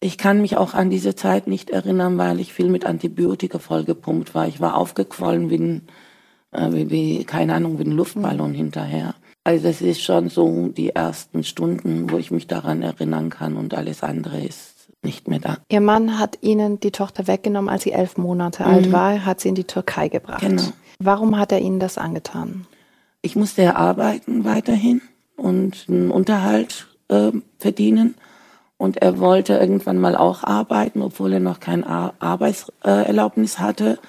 ich 0.03 0.17
kann 0.17 0.41
mich 0.41 0.57
auch 0.57 0.73
an 0.73 0.89
diese 0.89 1.15
Zeit 1.15 1.47
nicht 1.47 1.69
erinnern, 1.69 2.17
weil 2.17 2.39
ich 2.39 2.53
viel 2.53 2.69
mit 2.69 2.85
Antibiotika 2.85 3.59
vollgepumpt 3.59 4.35
war. 4.35 4.47
Ich 4.47 4.59
war 4.59 4.75
aufgequollen 4.75 5.49
wie, 5.49 5.57
ein, 5.57 5.81
äh, 6.51 6.71
wie, 6.71 6.89
wie 6.91 7.23
keine 7.23 7.55
Ahnung, 7.55 7.79
wie 7.79 7.83
ein 7.83 7.91
Luftballon 7.91 8.53
hinterher. 8.53 9.15
Also 9.45 9.67
das 9.67 9.81
ist 9.81 10.01
schon 10.01 10.29
so 10.29 10.69
die 10.69 10.89
ersten 10.89 11.43
Stunden, 11.43 12.09
wo 12.11 12.17
ich 12.17 12.31
mich 12.31 12.47
daran 12.47 12.81
erinnern 12.81 13.29
kann 13.29 13.55
und 13.55 13.73
alles 13.73 14.03
andere 14.03 14.41
ist 14.41 14.89
nicht 15.01 15.27
mehr 15.27 15.39
da. 15.39 15.57
Ihr 15.69 15.81
Mann 15.81 16.19
hat 16.19 16.37
Ihnen 16.41 16.79
die 16.79 16.91
Tochter 16.91 17.27
weggenommen, 17.27 17.69
als 17.69 17.83
sie 17.83 17.91
elf 17.91 18.17
Monate 18.17 18.63
mhm. 18.63 18.69
alt 18.69 18.91
war, 18.91 19.25
hat 19.25 19.41
sie 19.41 19.49
in 19.49 19.55
die 19.55 19.65
Türkei 19.65 20.07
gebracht. 20.07 20.41
Genau. 20.41 20.63
Warum 20.99 21.37
hat 21.37 21.51
er 21.51 21.59
Ihnen 21.59 21.79
das 21.79 21.97
angetan? 21.97 22.65
Ich 23.21 23.35
musste 23.35 23.63
ja 23.63 23.75
arbeiten 23.75 24.45
weiterhin 24.45 25.01
und 25.35 25.85
einen 25.87 26.11
Unterhalt 26.11 26.87
äh, 27.09 27.31
verdienen. 27.57 28.15
Und 28.77 28.97
er 29.01 29.19
wollte 29.19 29.53
irgendwann 29.53 29.99
mal 29.99 30.15
auch 30.15 30.43
arbeiten, 30.43 31.01
obwohl 31.01 31.33
er 31.33 31.39
noch 31.39 31.59
kein 31.59 31.83
Ar 31.83 32.13
Arbeitserlaubnis 32.19 33.59
hatte. 33.59 33.99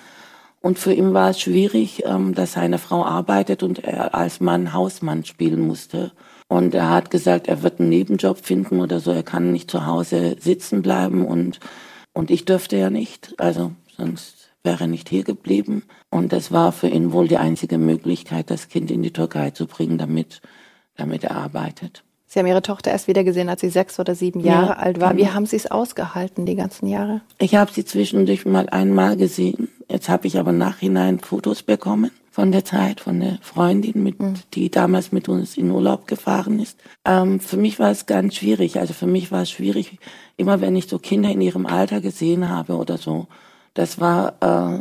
Und 0.60 0.78
für 0.78 0.92
ihn 0.92 1.12
war 1.12 1.30
es 1.30 1.40
schwierig, 1.40 2.04
ähm, 2.06 2.34
dass 2.34 2.52
seine 2.52 2.78
Frau 2.78 3.04
arbeitet 3.04 3.62
und 3.62 3.84
er 3.84 4.14
als 4.14 4.40
Mann 4.40 4.72
Hausmann 4.72 5.24
spielen 5.24 5.60
musste. 5.60 6.12
Und 6.48 6.74
er 6.74 6.90
hat 6.90 7.10
gesagt, 7.10 7.48
er 7.48 7.62
wird 7.62 7.80
einen 7.80 7.90
Nebenjob 7.90 8.38
finden 8.38 8.80
oder 8.80 9.00
so. 9.00 9.10
Er 9.10 9.22
kann 9.22 9.52
nicht 9.52 9.70
zu 9.70 9.86
Hause 9.86 10.36
sitzen 10.40 10.82
bleiben 10.82 11.26
und, 11.26 11.60
und 12.12 12.30
ich 12.30 12.44
dürfte 12.44 12.76
ja 12.76 12.90
nicht. 12.90 13.34
Also 13.38 13.72
sonst 13.96 14.44
wäre 14.62 14.84
er 14.84 14.86
nicht 14.88 15.08
hier 15.08 15.24
geblieben. 15.24 15.84
Und 16.10 16.32
das 16.32 16.50
war 16.50 16.72
für 16.72 16.88
ihn 16.88 17.12
wohl 17.12 17.28
die 17.28 17.38
einzige 17.38 17.78
Möglichkeit, 17.78 18.50
das 18.50 18.68
Kind 18.68 18.90
in 18.90 19.02
die 19.02 19.12
Türkei 19.12 19.50
zu 19.50 19.66
bringen, 19.66 19.98
damit, 19.98 20.40
damit 20.96 21.24
er 21.24 21.36
arbeitet. 21.36 22.04
Sie 22.34 22.40
haben 22.40 22.48
Ihre 22.48 22.62
Tochter 22.62 22.90
erst 22.90 23.06
wieder 23.06 23.22
gesehen, 23.22 23.48
als 23.48 23.60
sie 23.60 23.68
sechs 23.68 24.00
oder 24.00 24.16
sieben 24.16 24.40
Jahre 24.40 24.70
ja, 24.70 24.72
alt 24.72 25.00
war. 25.00 25.14
Genau. 25.14 25.22
Wie 25.22 25.32
haben 25.32 25.46
Sie 25.46 25.54
es 25.54 25.70
ausgehalten, 25.70 26.46
die 26.46 26.56
ganzen 26.56 26.88
Jahre? 26.88 27.20
Ich 27.38 27.54
habe 27.54 27.70
sie 27.72 27.84
zwischendurch 27.84 28.44
mal 28.44 28.68
einmal 28.68 29.16
gesehen. 29.16 29.68
Jetzt 29.88 30.08
habe 30.08 30.26
ich 30.26 30.36
aber 30.36 30.50
nachhinein 30.50 31.20
Fotos 31.20 31.62
bekommen 31.62 32.10
von 32.32 32.50
der 32.50 32.64
Zeit, 32.64 32.98
von 32.98 33.20
der 33.20 33.38
Freundin, 33.40 34.02
mit, 34.02 34.18
mhm. 34.18 34.34
die 34.52 34.68
damals 34.68 35.12
mit 35.12 35.28
uns 35.28 35.56
in 35.56 35.70
Urlaub 35.70 36.08
gefahren 36.08 36.58
ist. 36.58 36.76
Ähm, 37.04 37.38
für 37.38 37.56
mich 37.56 37.78
war 37.78 37.92
es 37.92 38.06
ganz 38.06 38.34
schwierig. 38.34 38.80
Also 38.80 38.94
für 38.94 39.06
mich 39.06 39.30
war 39.30 39.42
es 39.42 39.52
schwierig, 39.52 39.98
immer 40.36 40.60
wenn 40.60 40.74
ich 40.74 40.88
so 40.88 40.98
Kinder 40.98 41.30
in 41.30 41.40
ihrem 41.40 41.66
Alter 41.66 42.00
gesehen 42.00 42.48
habe 42.48 42.78
oder 42.78 42.98
so. 42.98 43.28
Das 43.74 44.00
war 44.00 44.34
äh, 44.40 44.80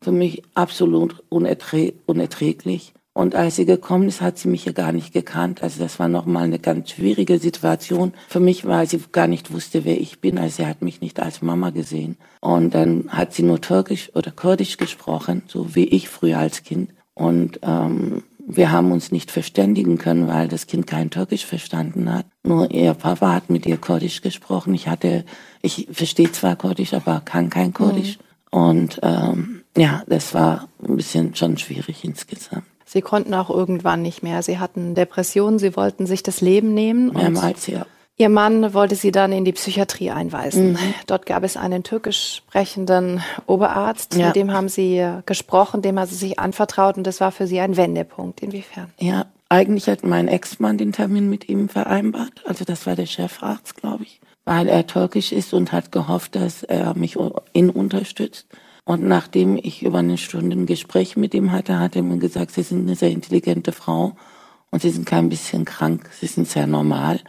für 0.00 0.12
mich 0.12 0.42
absolut 0.54 1.22
unerträ 1.28 1.92
unerträglich. 2.06 2.94
Und 3.14 3.36
als 3.36 3.54
sie 3.54 3.64
gekommen 3.64 4.08
ist, 4.08 4.20
hat 4.20 4.38
sie 4.38 4.48
mich 4.48 4.64
ja 4.64 4.72
gar 4.72 4.90
nicht 4.90 5.12
gekannt. 5.12 5.62
Also 5.62 5.80
das 5.80 6.00
war 6.00 6.08
nochmal 6.08 6.44
eine 6.44 6.58
ganz 6.58 6.90
schwierige 6.90 7.38
Situation 7.38 8.12
für 8.28 8.40
mich, 8.40 8.66
weil 8.66 8.88
sie 8.88 9.00
gar 9.12 9.28
nicht 9.28 9.52
wusste, 9.52 9.84
wer 9.84 10.00
ich 10.00 10.20
bin. 10.20 10.36
Also 10.36 10.56
sie 10.56 10.66
hat 10.66 10.82
mich 10.82 11.00
nicht 11.00 11.20
als 11.20 11.40
Mama 11.40 11.70
gesehen. 11.70 12.16
Und 12.40 12.74
dann 12.74 13.04
hat 13.08 13.32
sie 13.32 13.44
nur 13.44 13.60
Türkisch 13.60 14.10
oder 14.14 14.32
Kurdisch 14.32 14.78
gesprochen, 14.78 15.42
so 15.46 15.76
wie 15.76 15.84
ich 15.84 16.08
früher 16.08 16.38
als 16.38 16.64
Kind. 16.64 16.90
Und 17.14 17.60
ähm, 17.62 18.24
wir 18.46 18.72
haben 18.72 18.90
uns 18.90 19.12
nicht 19.12 19.30
verständigen 19.30 19.96
können, 19.96 20.26
weil 20.26 20.48
das 20.48 20.66
Kind 20.66 20.88
kein 20.88 21.10
Türkisch 21.10 21.46
verstanden 21.46 22.12
hat. 22.12 22.26
Nur 22.42 22.72
ihr 22.72 22.94
Papa 22.94 23.32
hat 23.32 23.48
mit 23.48 23.64
ihr 23.64 23.76
Kurdisch 23.76 24.22
gesprochen. 24.22 24.74
Ich 24.74 24.88
hatte, 24.88 25.24
ich 25.62 25.86
verstehe 25.92 26.32
zwar 26.32 26.56
Kurdisch, 26.56 26.92
aber 26.92 27.22
kann 27.24 27.48
kein 27.48 27.72
Kurdisch. 27.72 28.18
Mhm. 28.18 28.58
Und 28.58 29.00
ähm, 29.02 29.62
ja, 29.76 30.02
das 30.08 30.34
war 30.34 30.68
ein 30.86 30.96
bisschen 30.96 31.34
schon 31.36 31.56
schwierig 31.58 32.04
insgesamt. 32.04 32.64
Sie 32.84 33.02
konnten 33.02 33.34
auch 33.34 33.50
irgendwann 33.50 34.02
nicht 34.02 34.22
mehr. 34.22 34.42
Sie 34.42 34.58
hatten 34.58 34.94
Depressionen, 34.94 35.58
sie 35.58 35.76
wollten 35.76 36.06
sich 36.06 36.22
das 36.22 36.40
Leben 36.40 36.74
nehmen. 36.74 37.12
Mehrmals, 37.12 37.66
ja. 37.66 37.86
Ihr 38.16 38.28
Mann 38.28 38.74
wollte 38.74 38.94
sie 38.94 39.10
dann 39.10 39.32
in 39.32 39.44
die 39.44 39.52
Psychiatrie 39.52 40.12
einweisen. 40.12 40.72
Mhm. 40.72 40.94
Dort 41.08 41.26
gab 41.26 41.42
es 41.42 41.56
einen 41.56 41.82
türkisch 41.82 42.36
sprechenden 42.36 43.22
Oberarzt, 43.46 44.14
ja. 44.14 44.26
mit 44.26 44.36
dem 44.36 44.52
haben 44.52 44.68
sie 44.68 45.04
gesprochen, 45.26 45.82
dem 45.82 45.98
haben 45.98 46.08
sie 46.08 46.14
sich 46.14 46.38
anvertraut 46.38 46.96
und 46.96 47.06
das 47.06 47.20
war 47.20 47.32
für 47.32 47.48
sie 47.48 47.58
ein 47.58 47.76
Wendepunkt. 47.76 48.40
Inwiefern? 48.40 48.92
Ja, 49.00 49.26
eigentlich 49.48 49.88
hat 49.88 50.04
mein 50.04 50.28
Ex-Mann 50.28 50.78
den 50.78 50.92
Termin 50.92 51.28
mit 51.28 51.48
ihm 51.48 51.68
vereinbart. 51.68 52.44
Also 52.46 52.64
das 52.64 52.86
war 52.86 52.94
der 52.94 53.06
Chefarzt, 53.06 53.76
glaube 53.76 54.04
ich, 54.04 54.20
weil 54.44 54.68
er 54.68 54.86
türkisch 54.86 55.32
ist 55.32 55.52
und 55.52 55.72
hat 55.72 55.90
gehofft, 55.90 56.36
dass 56.36 56.62
er 56.62 56.94
mich 56.94 57.16
ihn 57.52 57.70
unterstützt. 57.70 58.46
Und 58.84 59.02
nachdem 59.02 59.56
ich 59.56 59.82
über 59.82 59.98
eine 59.98 60.18
Stunde 60.18 60.56
ein 60.56 60.66
Gespräch 60.66 61.16
mit 61.16 61.32
ihm 61.34 61.52
hatte, 61.52 61.78
hat 61.78 61.96
er 61.96 62.02
mir 62.02 62.18
gesagt, 62.18 62.52
Sie 62.52 62.62
sind 62.62 62.82
eine 62.82 62.96
sehr 62.96 63.10
intelligente 63.10 63.72
Frau 63.72 64.16
und 64.70 64.82
Sie 64.82 64.90
sind 64.90 65.06
kein 65.06 65.30
bisschen 65.30 65.64
krank, 65.64 66.10
Sie 66.12 66.26
sind 66.26 66.46
sehr 66.46 66.66
normal. 66.66 67.20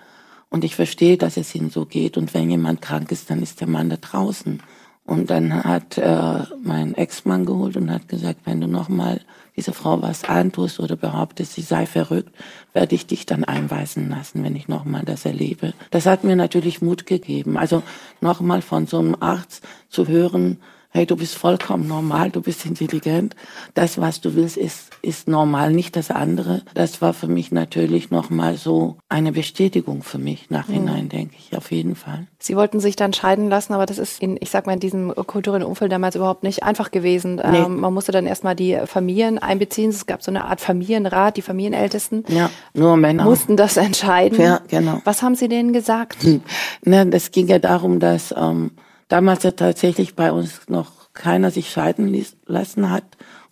Und 0.50 0.64
ich 0.64 0.76
verstehe, 0.76 1.18
dass 1.18 1.38
es 1.38 1.56
Ihnen 1.56 1.70
so 1.70 1.86
geht. 1.86 2.18
Und 2.18 2.34
wenn 2.34 2.50
jemand 2.50 2.82
krank 2.82 3.12
ist, 3.12 3.30
dann 3.30 3.42
ist 3.42 3.62
der 3.62 3.68
Mann 3.68 3.90
da 3.90 3.98
draußen. 3.98 4.62
Und 5.06 5.30
dann 5.30 5.64
hat 5.64 5.98
äh, 5.98 6.44
mein 6.64 6.96
Ex-Mann 6.96 7.46
geholt 7.46 7.78
und 7.78 7.92
hat 7.92 8.08
gesagt, 8.08 8.42
wenn 8.46 8.60
du 8.60 8.68
nochmal 8.68 9.22
dieser 9.56 9.74
Frau 9.74 10.02
was 10.02 10.24
antust 10.24 10.80
oder 10.80 10.96
behauptest, 10.96 11.54
sie 11.54 11.62
sei 11.62 11.86
verrückt, 11.86 12.34
werde 12.74 12.96
ich 12.96 13.06
dich 13.06 13.26
dann 13.26 13.44
einweisen 13.44 14.10
lassen, 14.10 14.44
wenn 14.44 14.56
ich 14.56 14.68
nochmal 14.68 15.04
das 15.06 15.26
erlebe. 15.26 15.74
Das 15.92 16.08
hat 16.08 16.24
mir 16.24 16.36
natürlich 16.36 16.82
Mut 16.82 17.06
gegeben. 17.06 17.56
Also 17.56 17.84
nochmal 18.20 18.64
von 18.64 18.88
so 18.88 18.98
einem 18.98 19.16
Arzt 19.20 19.64
zu 19.90 20.08
hören, 20.08 20.58
hey, 20.96 21.06
du 21.06 21.18
bist 21.18 21.36
vollkommen 21.36 21.90
normal, 21.90 22.32
du 22.32 22.42
bist 22.42 22.66
intelligent. 22.66 23.36
Das, 23.74 24.00
was 24.00 24.22
du 24.22 24.34
willst, 24.34 24.56
ist, 24.56 24.92
ist 25.02 25.28
normal, 25.28 25.74
nicht 25.74 25.98
das 25.98 26.10
andere. 26.10 26.62
Das 26.74 27.02
war 27.02 27.14
für 27.14 27.28
mich 27.28 27.52
natürlich 27.52 28.12
nochmal 28.12 28.56
so 28.56 28.96
eine 29.10 29.34
Bestätigung 29.34 30.04
für 30.04 30.20
mich 30.20 30.50
nachhinein, 30.50 31.06
mhm. 31.06 31.10
denke 31.10 31.36
ich, 31.38 31.58
auf 31.58 31.74
jeden 31.74 31.96
Fall. 31.96 32.28
Sie 32.40 32.56
wollten 32.56 32.80
sich 32.80 32.96
dann 32.96 33.12
scheiden 33.12 33.50
lassen, 33.50 33.74
aber 33.74 33.86
das 33.86 33.98
ist 33.98 34.22
in, 34.22 34.38
ich 34.40 34.50
sag 34.50 34.68
mal, 34.68 34.74
in 34.74 34.80
diesem 34.80 35.14
kulturellen 35.14 35.64
Umfeld 35.64 35.92
damals 35.92 36.16
überhaupt 36.16 36.44
nicht 36.44 36.64
einfach 36.64 36.92
gewesen. 36.92 37.36
Nee. 37.36 37.58
Ähm, 37.58 37.82
man 37.82 37.94
musste 37.94 38.14
dann 38.14 38.26
erstmal 38.26 38.56
die 38.56 38.80
Familien 38.86 39.38
einbeziehen. 39.38 39.90
Es 39.90 40.06
gab 40.06 40.24
so 40.24 40.32
eine 40.32 40.46
Art 40.46 40.62
Familienrat, 40.62 41.36
die 41.36 41.42
Familienältesten. 41.42 42.24
Ja, 42.30 42.50
nur 42.74 42.96
Männer. 42.96 43.26
Mussten 43.26 43.58
das 43.58 43.76
entscheiden. 43.76 44.40
Ja, 44.40 44.62
genau. 44.70 45.02
Was 45.04 45.22
haben 45.22 45.36
Sie 45.36 45.50
denen 45.50 45.74
gesagt? 45.74 46.24
Hm. 46.24 46.42
Na, 46.86 47.04
das 47.04 47.32
ging 47.32 47.48
ja 47.48 47.60
darum, 47.60 48.00
dass 48.00 48.34
ähm, 48.38 48.72
damals 49.08 49.44
ja 49.44 49.52
tatsächlich 49.52 50.16
bei 50.16 50.32
uns 50.32 50.68
noch 50.68 51.14
keiner 51.14 51.52
sich 51.52 51.70
scheiden 51.70 52.26
lassen 52.46 52.90
hat. 52.92 53.04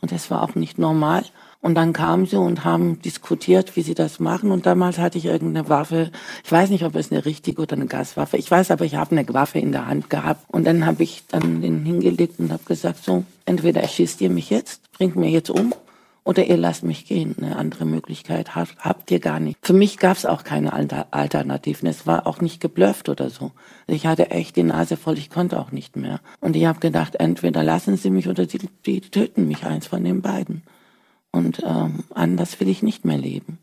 Und 0.02 0.12
das 0.12 0.30
war 0.30 0.44
auch 0.44 0.56
nicht 0.56 0.78
normal. 0.78 1.24
Und 1.62 1.76
dann 1.76 1.94
kamen 1.94 2.26
sie 2.26 2.36
und 2.36 2.66
haben 2.66 3.02
diskutiert, 3.02 3.78
wie 3.78 3.84
sie 3.84 3.94
das 3.94 4.20
machen. 4.20 4.52
Und 4.52 4.66
damals 4.66 4.98
hatte 4.98 5.18
ich 5.18 5.26
irgendeine 5.26 5.70
Waffe. 5.70 6.12
Ich 6.44 6.52
weiß 6.52 6.70
nicht, 6.70 6.84
ob 6.84 6.94
es 6.96 7.10
eine 7.10 7.24
richtige 7.24 7.62
oder 7.62 7.78
eine 7.78 7.86
Gaswaffe. 7.86 8.36
Ich 8.36 8.52
weiß 8.52 8.70
aber, 8.70 8.84
ich 8.84 8.96
habe 8.96 9.12
eine 9.12 9.26
Waffe 9.34 9.60
in 9.60 9.72
der 9.72 9.88
Hand 9.88 10.10
gehabt. 10.10 10.44
Und 10.50 10.68
dann 10.68 10.86
habe 10.86 11.04
ich 11.04 11.24
dann 11.30 11.62
den 11.62 11.86
hingelegt 11.86 12.38
und 12.40 12.52
habe 12.52 12.66
gesagt, 12.66 13.06
so, 13.06 13.24
entweder 13.46 13.82
erschießt 13.82 14.20
ihr 14.20 14.30
mich 14.30 14.50
jetzt, 14.50 14.92
bringt 14.92 15.16
mir 15.16 15.30
jetzt 15.30 15.50
um, 15.50 15.74
oder 16.24 16.46
ihr 16.46 16.58
lasst 16.58 16.84
mich 16.84 17.06
gehen. 17.06 17.36
Eine 17.38 17.58
andere 17.58 17.86
Möglichkeit 17.86 18.56
habt, 18.56 19.12
ihr 19.12 19.20
gar 19.20 19.40
nicht. 19.40 19.58
Für 19.62 19.74
mich 19.74 19.98
gab 19.98 20.18
es 20.18 20.26
auch 20.26 20.44
keine 20.44 20.74
Alternativen. 21.12 21.88
Es 21.88 22.08
war 22.08 22.28
auch 22.28 22.40
nicht 22.40 22.62
geblufft 22.62 23.10
oder 23.10 23.30
so. 23.30 23.52
Ich 23.88 24.06
hatte 24.06 24.32
echt 24.32 24.56
die 24.56 24.64
Nase 24.64 24.96
voll, 24.96 25.18
ich 25.18 25.30
konnte 25.30 25.60
auch 25.60 25.72
nicht 25.72 25.96
mehr. 25.96 26.22
Und 26.40 26.56
ich 26.56 26.66
habe 26.66 26.80
gedacht, 26.80 27.16
entweder 27.16 27.64
lassen 27.64 27.98
sie 27.98 28.10
mich 28.10 28.28
oder 28.28 28.46
die, 28.46 28.70
die 28.86 29.02
töten 29.02 29.48
mich, 29.48 29.66
eins 29.66 29.88
von 29.88 30.04
den 30.04 30.22
beiden. 30.22 30.64
Und 31.32 31.64
ähm, 31.66 32.04
anders 32.14 32.60
will 32.60 32.70
ich 32.70 32.84
nicht 32.84 33.06
mehr 33.06 33.18
leben, 33.18 33.58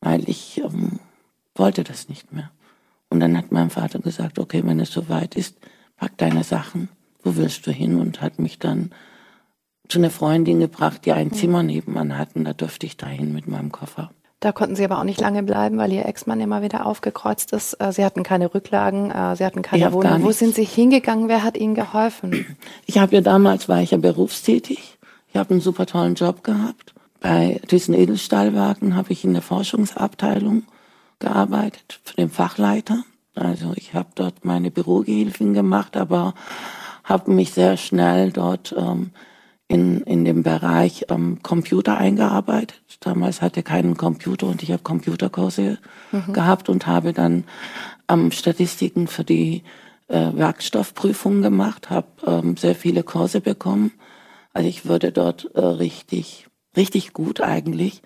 weil 0.00 0.28
ich 0.28 0.62
ähm, 0.64 1.00
wollte 1.54 1.84
das 1.84 2.08
nicht 2.08 2.32
mehr. 2.32 2.50
Und 3.10 3.20
dann 3.20 3.36
hat 3.36 3.50
mein 3.50 3.70
Vater 3.70 3.98
gesagt, 3.98 4.38
okay, 4.38 4.62
wenn 4.64 4.78
es 4.80 4.92
soweit 4.92 5.34
ist, 5.34 5.56
pack 5.96 6.16
deine 6.16 6.44
Sachen, 6.44 6.88
wo 7.22 7.36
willst 7.36 7.66
du 7.66 7.72
hin? 7.72 8.00
Und 8.00 8.22
hat 8.22 8.38
mich 8.38 8.58
dann 8.58 8.92
zu 9.90 9.98
einer 9.98 10.10
Freundin 10.10 10.60
gebracht, 10.60 11.04
die 11.04 11.12
ein 11.12 11.32
Zimmer 11.32 11.62
nebenan 11.62 12.16
hatten. 12.16 12.44
Da 12.44 12.52
durfte 12.52 12.86
ich 12.86 12.96
dahin 12.96 13.32
mit 13.32 13.48
meinem 13.48 13.72
Koffer. 13.72 14.10
Da 14.40 14.52
konnten 14.52 14.74
Sie 14.74 14.84
aber 14.84 14.98
auch 14.98 15.04
nicht 15.04 15.20
lange 15.20 15.42
bleiben, 15.42 15.76
weil 15.76 15.92
Ihr 15.92 16.06
Ex-Mann 16.06 16.40
immer 16.40 16.62
wieder 16.62 16.86
aufgekreuzt 16.86 17.52
ist. 17.52 17.74
Äh, 17.74 17.92
Sie 17.92 18.04
hatten 18.04 18.22
keine 18.22 18.54
Rücklagen, 18.54 19.10
äh, 19.10 19.36
Sie 19.36 19.44
hatten 19.44 19.60
keine 19.60 19.92
Wohnung. 19.92 20.22
Wo 20.22 20.32
sind 20.32 20.54
Sie 20.54 20.64
hingegangen? 20.64 21.28
Wer 21.28 21.44
hat 21.44 21.58
Ihnen 21.58 21.74
geholfen? 21.74 22.56
Ich 22.86 22.98
habe 22.98 23.14
ja 23.14 23.20
damals, 23.20 23.68
war 23.68 23.82
ich 23.82 23.90
ja 23.90 23.98
berufstätig. 23.98 24.98
Ich 25.28 25.36
habe 25.36 25.50
einen 25.50 25.60
super 25.60 25.84
tollen 25.84 26.14
Job 26.14 26.42
gehabt. 26.42 26.94
Bei 27.20 27.60
Thyssen 27.68 27.94
Edelstahlwerken 27.94 28.96
habe 28.96 29.12
ich 29.12 29.24
in 29.24 29.34
der 29.34 29.42
Forschungsabteilung 29.42 30.64
gearbeitet, 31.18 32.00
für 32.02 32.16
den 32.16 32.30
Fachleiter. 32.30 33.04
Also 33.34 33.72
ich 33.76 33.92
habe 33.92 34.08
dort 34.14 34.44
meine 34.44 34.70
Bürogehilfin 34.70 35.52
gemacht, 35.52 35.98
aber 35.98 36.34
habe 37.04 37.30
mich 37.30 37.52
sehr 37.52 37.76
schnell 37.76 38.32
dort 38.32 38.74
ähm, 38.76 39.10
in, 39.70 40.00
in 40.00 40.24
dem 40.24 40.42
Bereich 40.42 41.06
ähm, 41.10 41.38
Computer 41.44 41.96
eingearbeitet. 41.96 42.82
Damals 42.98 43.40
hatte 43.40 43.62
keinen 43.62 43.96
Computer 43.96 44.48
und 44.48 44.64
ich 44.64 44.72
habe 44.72 44.82
Computerkurse 44.82 45.78
mhm. 46.10 46.32
gehabt 46.32 46.68
und 46.68 46.88
habe 46.88 47.12
dann 47.12 47.44
ähm, 48.08 48.32
Statistiken 48.32 49.06
für 49.06 49.22
die 49.22 49.62
äh, 50.08 50.32
Werkstoffprüfung 50.34 51.40
gemacht, 51.40 51.88
habe 51.88 52.08
ähm, 52.26 52.56
sehr 52.56 52.74
viele 52.74 53.04
Kurse 53.04 53.40
bekommen. 53.40 53.92
Also 54.52 54.68
ich 54.68 54.86
würde 54.86 55.12
dort 55.12 55.48
äh, 55.54 55.60
richtig, 55.60 56.48
richtig 56.76 57.12
gut 57.12 57.40
eigentlich. 57.40 58.02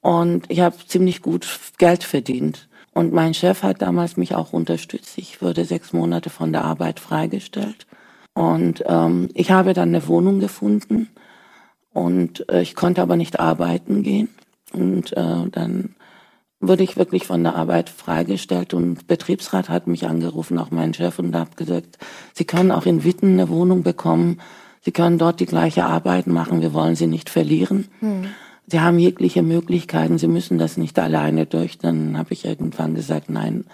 Und 0.00 0.46
ich 0.48 0.60
habe 0.60 0.76
ziemlich 0.86 1.20
gut 1.20 1.46
Geld 1.76 2.04
verdient. 2.04 2.68
Und 2.94 3.12
mein 3.12 3.34
Chef 3.34 3.62
hat 3.62 3.82
damals 3.82 4.16
mich 4.16 4.34
auch 4.34 4.54
unterstützt. 4.54 5.18
Ich 5.18 5.42
wurde 5.42 5.66
sechs 5.66 5.92
Monate 5.92 6.30
von 6.30 6.54
der 6.54 6.64
Arbeit 6.64 7.00
freigestellt. 7.00 7.86
Und 8.36 8.84
ähm, 8.86 9.30
ich 9.32 9.50
habe 9.50 9.72
dann 9.72 9.88
eine 9.88 10.06
Wohnung 10.08 10.40
gefunden 10.40 11.08
und 11.94 12.46
äh, 12.50 12.60
ich 12.60 12.74
konnte 12.74 13.00
aber 13.00 13.16
nicht 13.16 13.40
arbeiten 13.40 14.02
gehen. 14.02 14.28
Und 14.74 15.16
äh, 15.16 15.48
dann 15.50 15.94
wurde 16.60 16.82
ich 16.82 16.98
wirklich 16.98 17.26
von 17.26 17.42
der 17.42 17.56
Arbeit 17.56 17.88
freigestellt 17.88 18.74
und 18.74 19.06
Betriebsrat 19.06 19.70
hat 19.70 19.86
mich 19.86 20.06
angerufen, 20.06 20.58
auch 20.58 20.70
mein 20.70 20.92
Chef, 20.92 21.18
und 21.18 21.34
hat 21.34 21.56
gesagt, 21.56 21.96
Sie 22.34 22.44
können 22.44 22.72
auch 22.72 22.84
in 22.84 23.04
Witten 23.04 23.32
eine 23.32 23.48
Wohnung 23.48 23.82
bekommen. 23.82 24.38
Sie 24.82 24.92
können 24.92 25.16
dort 25.16 25.40
die 25.40 25.46
gleiche 25.46 25.86
Arbeit 25.86 26.26
machen. 26.26 26.60
Wir 26.60 26.74
wollen 26.74 26.94
Sie 26.94 27.06
nicht 27.06 27.30
verlieren. 27.30 27.88
Hm. 28.00 28.26
Sie 28.66 28.80
haben 28.80 28.98
jegliche 28.98 29.42
Möglichkeiten. 29.42 30.18
Sie 30.18 30.28
müssen 30.28 30.58
das 30.58 30.76
nicht 30.76 30.98
alleine 30.98 31.46
durch. 31.46 31.78
Dann 31.78 32.18
habe 32.18 32.34
ich 32.34 32.44
irgendwann 32.44 32.94
gesagt, 32.94 33.30
nein, 33.30 33.64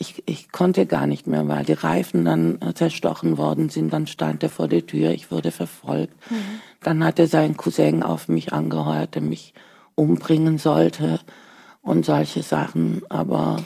ich, 0.00 0.22
ich 0.26 0.52
konnte 0.52 0.86
gar 0.86 1.08
nicht 1.08 1.26
mehr, 1.26 1.48
weil 1.48 1.64
die 1.64 1.72
Reifen 1.72 2.24
dann 2.24 2.62
äh, 2.62 2.72
zerstochen 2.72 3.36
worden 3.36 3.68
sind. 3.68 3.92
Dann 3.92 4.06
stand 4.06 4.44
er 4.44 4.48
vor 4.48 4.68
der 4.68 4.86
Tür, 4.86 5.10
ich 5.10 5.32
wurde 5.32 5.50
verfolgt. 5.50 6.14
Mhm. 6.30 6.60
Dann 6.80 7.04
hatte 7.04 7.26
sein 7.26 7.56
Cousin 7.56 8.04
auf 8.04 8.28
mich 8.28 8.52
angeheuert, 8.52 9.16
der 9.16 9.22
mich 9.22 9.54
umbringen 9.96 10.56
sollte 10.58 11.18
und 11.82 12.06
solche 12.06 12.44
Sachen. 12.44 13.02
Aber 13.08 13.64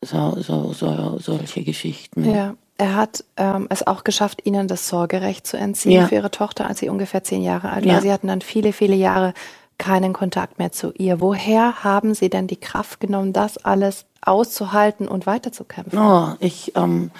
so, 0.00 0.36
so, 0.40 0.72
so 0.72 1.18
solche 1.18 1.62
Geschichten. 1.64 2.24
Ja. 2.24 2.54
Er 2.78 2.96
hat 2.96 3.22
ähm, 3.36 3.66
es 3.68 3.86
auch 3.86 4.04
geschafft, 4.04 4.40
Ihnen 4.44 4.66
das 4.66 4.88
Sorgerecht 4.88 5.46
zu 5.46 5.58
entziehen 5.58 5.92
ja. 6.00 6.06
für 6.06 6.14
Ihre 6.14 6.30
Tochter, 6.30 6.66
als 6.66 6.78
sie 6.78 6.88
ungefähr 6.88 7.22
zehn 7.22 7.42
Jahre 7.42 7.68
alt 7.70 7.84
war. 7.84 7.92
Ja. 7.92 8.00
Sie 8.00 8.10
hatten 8.10 8.28
dann 8.28 8.40
viele, 8.40 8.72
viele 8.72 8.96
Jahre 8.96 9.34
keinen 9.76 10.14
Kontakt 10.14 10.58
mehr 10.58 10.72
zu 10.72 10.92
ihr. 10.92 11.20
Woher 11.20 11.84
haben 11.84 12.14
Sie 12.14 12.30
denn 12.30 12.46
die 12.46 12.56
Kraft 12.56 13.00
genommen, 13.00 13.34
das 13.34 13.58
alles 13.58 14.06
auszuhalten 14.22 15.08
und 15.08 15.26
weiterzukämpfen? 15.26 15.98
Oh, 15.98 16.34
ich 16.40 16.72
ähm, 16.76 17.10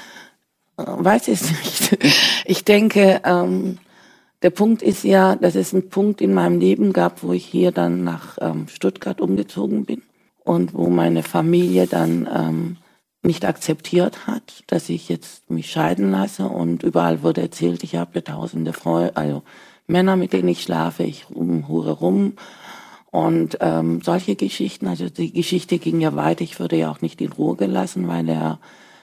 äh, 0.77 0.85
weiß 0.87 1.29
es 1.29 1.51
nicht. 1.51 1.99
Ich 2.45 2.65
denke, 2.65 3.21
ähm, 3.25 3.79
der 4.43 4.51
Punkt 4.51 4.83
ist 4.83 5.05
ja, 5.05 5.37
dass 5.37 5.55
es 5.55 5.73
einen 5.73 5.89
Punkt 5.89 6.21
in 6.21 6.35
meinem 6.35 6.59
Leben 6.59 6.93
gab, 6.93 7.23
wo 7.23 7.33
ich 7.33 7.45
hier 7.45 7.71
dann 7.71 8.03
nach 8.03 8.37
ähm, 8.41 8.67
Stuttgart 8.69 9.21
umgezogen 9.21 9.85
bin 9.85 10.03
und 10.45 10.75
wo 10.75 10.89
meine 10.89 11.23
Familie 11.23 11.87
dann 11.87 12.29
ähm, 12.35 12.77
nicht 13.23 13.45
akzeptiert 13.45 14.27
hat, 14.27 14.65
dass 14.67 14.89
ich 14.89 15.09
jetzt 15.09 15.49
mich 15.49 15.71
scheiden 15.71 16.11
lasse 16.11 16.47
und 16.47 16.83
überall 16.83 17.23
wurde 17.23 17.43
erzählt, 17.43 17.85
ich 17.85 17.95
habe 17.95 18.25
tausende 18.25 18.73
Freunde, 18.73 19.17
also 19.17 19.43
Männer, 19.87 20.17
mit 20.17 20.33
denen 20.33 20.49
ich 20.49 20.63
schlafe, 20.63 21.05
ich 21.05 21.29
hure 21.29 21.93
rum 21.93 22.35
und 23.13 23.59
ähm, 23.61 24.01
solche 24.03 24.37
Geschichten, 24.37 24.87
also 24.87 25.11
die 25.11 25.35
Geschichte 25.35 25.79
ging 25.79 26.01
ja 26.01 26.17
weiter, 26.17 26.43
ich 26.45 26.59
würde 26.59 26.77
ja 26.77 26.91
auch 26.91 27.03
nicht 27.03 27.21
in 27.21 27.31
Ruhe 27.31 27.57
gelassen, 27.57 28.09
weil 28.09 28.27
er 28.27 28.59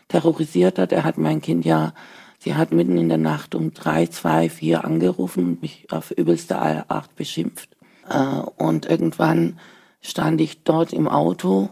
terrorisiert 0.07 0.79
hat. 0.79 0.91
Er 0.91 1.03
hat 1.03 1.19
mein 1.19 1.43
Kind 1.43 1.63
ja, 1.63 1.93
sie 2.39 2.55
hat 2.55 2.71
mitten 2.71 2.97
in 2.97 3.07
der 3.07 3.19
Nacht 3.19 3.53
um 3.53 3.71
drei, 3.71 4.07
zwei, 4.07 4.49
vier 4.49 4.83
angerufen 4.83 5.45
und 5.45 5.61
mich 5.61 5.85
auf 5.91 6.09
übelste 6.09 6.57
Art 6.57 7.15
beschimpft. 7.15 7.69
Äh, 8.09 8.41
und 8.57 8.87
irgendwann 8.87 9.59
stand 10.01 10.41
ich 10.41 10.63
dort 10.63 10.91
im 10.91 11.07
Auto 11.07 11.69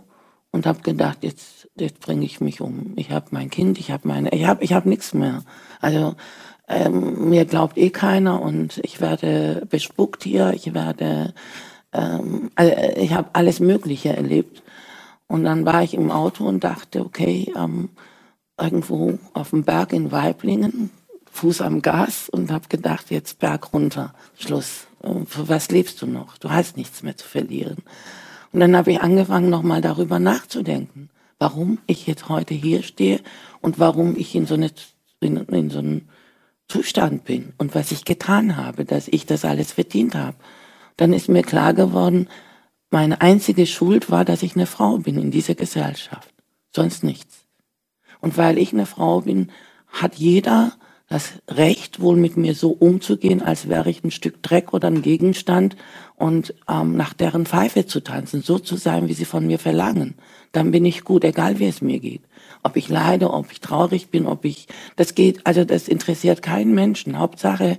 und 0.51 0.67
habe 0.67 0.83
gedacht, 0.83 1.23
jetzt, 1.23 1.67
jetzt 1.75 2.01
bringe 2.01 2.23
ich 2.23 2.39
mich 2.39 2.61
um. 2.61 2.93
Ich 2.97 3.09
habe 3.09 3.25
mein 3.31 3.49
Kind, 3.49 3.79
ich 3.79 3.89
habe 3.89 4.07
meine, 4.07 4.29
ich 4.29 4.45
habe 4.45 4.63
ich 4.63 4.73
hab 4.73 4.85
nichts 4.85 5.15
mehr. 5.15 5.41
Also 5.81 6.13
ähm, 6.67 7.29
mir 7.29 7.45
glaubt 7.45 7.79
eh 7.79 7.89
keiner 7.89 8.43
und 8.43 8.79
ich 8.83 9.01
werde 9.01 9.65
bespuckt 9.67 10.23
hier, 10.23 10.53
ich 10.53 10.75
werde 10.75 11.33
ähm, 11.97 12.51
ich 12.95 13.13
habe 13.13 13.29
alles 13.33 13.59
Mögliche 13.59 14.15
erlebt. 14.15 14.63
Und 15.27 15.43
dann 15.43 15.65
war 15.65 15.83
ich 15.83 15.93
im 15.93 16.11
Auto 16.11 16.45
und 16.45 16.63
dachte, 16.63 17.01
okay, 17.01 17.51
ähm, 17.57 17.89
irgendwo 18.59 19.19
auf 19.33 19.49
dem 19.49 19.63
Berg 19.63 19.93
in 19.93 20.11
Weiblingen, 20.11 20.89
Fuß 21.31 21.61
am 21.61 21.81
Gas 21.81 22.29
und 22.29 22.51
habe 22.51 22.67
gedacht, 22.69 23.11
jetzt 23.11 23.39
Berg 23.39 23.73
runter, 23.73 24.13
Schluss. 24.37 24.87
Für 25.27 25.47
was 25.49 25.69
lebst 25.69 26.01
du 26.01 26.07
noch? 26.07 26.37
Du 26.37 26.49
hast 26.49 26.77
nichts 26.77 27.03
mehr 27.03 27.15
zu 27.15 27.27
verlieren. 27.27 27.77
Und 28.51 28.61
dann 28.61 28.75
habe 28.75 28.91
ich 28.91 29.01
angefangen, 29.01 29.49
nochmal 29.49 29.81
darüber 29.81 30.17
nachzudenken, 30.17 31.09
warum 31.37 31.77
ich 31.85 32.07
jetzt 32.07 32.29
heute 32.29 32.53
hier 32.53 32.81
stehe 32.81 33.19
und 33.61 33.77
warum 33.77 34.15
ich 34.17 34.33
in 34.33 34.47
so, 34.47 34.55
eine, 34.55 34.71
in, 35.19 35.37
in 35.37 35.69
so 35.69 35.79
einem 35.79 36.03
Zustand 36.67 37.25
bin 37.25 37.53
und 37.57 37.75
was 37.75 37.91
ich 37.91 38.05
getan 38.05 38.57
habe, 38.57 38.85
dass 38.85 39.07
ich 39.07 39.25
das 39.25 39.45
alles 39.45 39.73
verdient 39.73 40.15
habe 40.15 40.37
dann 40.97 41.13
ist 41.13 41.29
mir 41.29 41.43
klar 41.43 41.73
geworden, 41.73 42.27
meine 42.89 43.21
einzige 43.21 43.65
Schuld 43.65 44.09
war, 44.09 44.25
dass 44.25 44.43
ich 44.43 44.55
eine 44.55 44.65
Frau 44.65 44.97
bin 44.97 45.19
in 45.19 45.31
dieser 45.31 45.55
Gesellschaft. 45.55 46.33
Sonst 46.75 47.03
nichts. 47.03 47.45
Und 48.19 48.37
weil 48.37 48.57
ich 48.57 48.73
eine 48.73 48.85
Frau 48.85 49.21
bin, 49.21 49.51
hat 49.87 50.15
jeder 50.15 50.73
das 51.09 51.33
Recht, 51.47 52.01
wohl 52.01 52.17
mit 52.17 52.35
mir 52.35 52.53
so 52.53 52.71
umzugehen, 52.71 53.41
als 53.41 53.69
wäre 53.69 53.89
ich 53.89 54.03
ein 54.03 54.11
Stück 54.11 54.43
Dreck 54.43 54.73
oder 54.73 54.89
ein 54.89 55.01
Gegenstand 55.01 55.77
und 56.15 56.53
ähm, 56.69 56.97
nach 56.97 57.13
deren 57.13 57.45
Pfeife 57.45 57.85
zu 57.85 58.01
tanzen, 58.01 58.41
so 58.41 58.59
zu 58.59 58.75
sein, 58.75 59.07
wie 59.07 59.13
sie 59.13 59.23
von 59.23 59.47
mir 59.47 59.57
verlangen. 59.57 60.15
Dann 60.51 60.71
bin 60.71 60.83
ich 60.83 61.05
gut, 61.05 61.23
egal 61.23 61.59
wie 61.59 61.65
es 61.67 61.81
mir 61.81 61.99
geht. 61.99 62.23
Ob 62.61 62.75
ich 62.75 62.89
leide, 62.89 63.31
ob 63.31 63.49
ich 63.51 63.61
traurig 63.61 64.09
bin, 64.09 64.25
ob 64.25 64.43
ich, 64.43 64.67
das 64.97 65.15
geht, 65.15 65.47
also 65.47 65.63
das 65.63 65.87
interessiert 65.87 66.41
keinen 66.41 66.75
Menschen. 66.75 67.17
Hauptsache, 67.17 67.77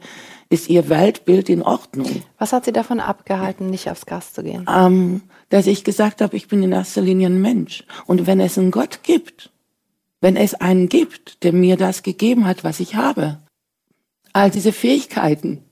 ist 0.51 0.69
ihr 0.69 0.89
Weltbild 0.89 1.49
in 1.49 1.63
Ordnung. 1.63 2.23
Was 2.39 2.53
hat 2.53 2.65
Sie 2.65 2.73
davon 2.73 3.01
abgehalten, 3.01 3.69
nicht 3.69 3.91
aufs 3.91 4.07
Gas 4.07 4.33
zu 4.33 4.43
gehen? 4.43 4.67
Ähm, 4.73 5.23
dass 5.51 5.67
ich 5.67 5.85
gesagt 5.85 6.21
habe, 6.21 6.37
ich 6.37 6.49
bin 6.49 6.63
in 6.63 6.73
erster 6.73 7.03
Linie 7.03 7.29
ein 7.29 7.41
Mensch. 7.41 7.85
Und 8.07 8.27
wenn 8.27 8.41
es 8.41 8.59
einen 8.59 8.71
Gott 8.71 9.01
gibt, 9.03 9.51
wenn 10.21 10.37
es 10.37 10.55
einen 10.55 10.89
gibt, 10.89 11.43
der 11.45 11.53
mir 11.53 11.77
das 11.77 12.03
gegeben 12.03 12.47
hat, 12.47 12.65
was 12.65 12.81
ich 12.81 12.95
habe, 12.95 13.39
all 14.33 14.51
diese 14.51 14.73
Fähigkeiten, 14.73 15.65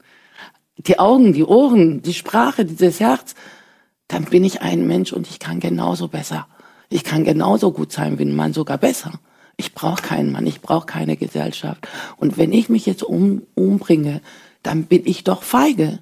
die 0.76 0.98
Augen, 0.98 1.32
die 1.32 1.44
Ohren, 1.44 2.02
die 2.02 2.14
Sprache, 2.14 2.64
dieses 2.64 3.00
Herz, 3.00 3.34
dann 4.08 4.24
bin 4.24 4.44
ich 4.44 4.60
ein 4.60 4.86
Mensch 4.86 5.12
und 5.12 5.26
ich 5.28 5.38
kann 5.38 5.58
genauso 5.58 6.08
besser. 6.08 6.46
Ich 6.88 7.02
kann 7.02 7.24
genauso 7.24 7.72
gut 7.72 7.92
sein 7.92 8.18
wie 8.18 8.24
ein 8.24 8.36
Mann, 8.36 8.52
sogar 8.52 8.78
besser. 8.78 9.18
Ich 9.56 9.74
brauche 9.74 10.02
keinen 10.02 10.32
Mann, 10.32 10.46
ich 10.46 10.60
brauche 10.60 10.86
keine 10.86 11.16
Gesellschaft. 11.16 11.88
Und 12.18 12.36
wenn 12.36 12.52
ich 12.52 12.68
mich 12.68 12.86
jetzt 12.86 13.02
um, 13.02 13.42
umbringe, 13.54 14.20
dann 14.66 14.84
bin 14.84 15.06
ich 15.06 15.24
doch 15.24 15.42
feige. 15.42 16.00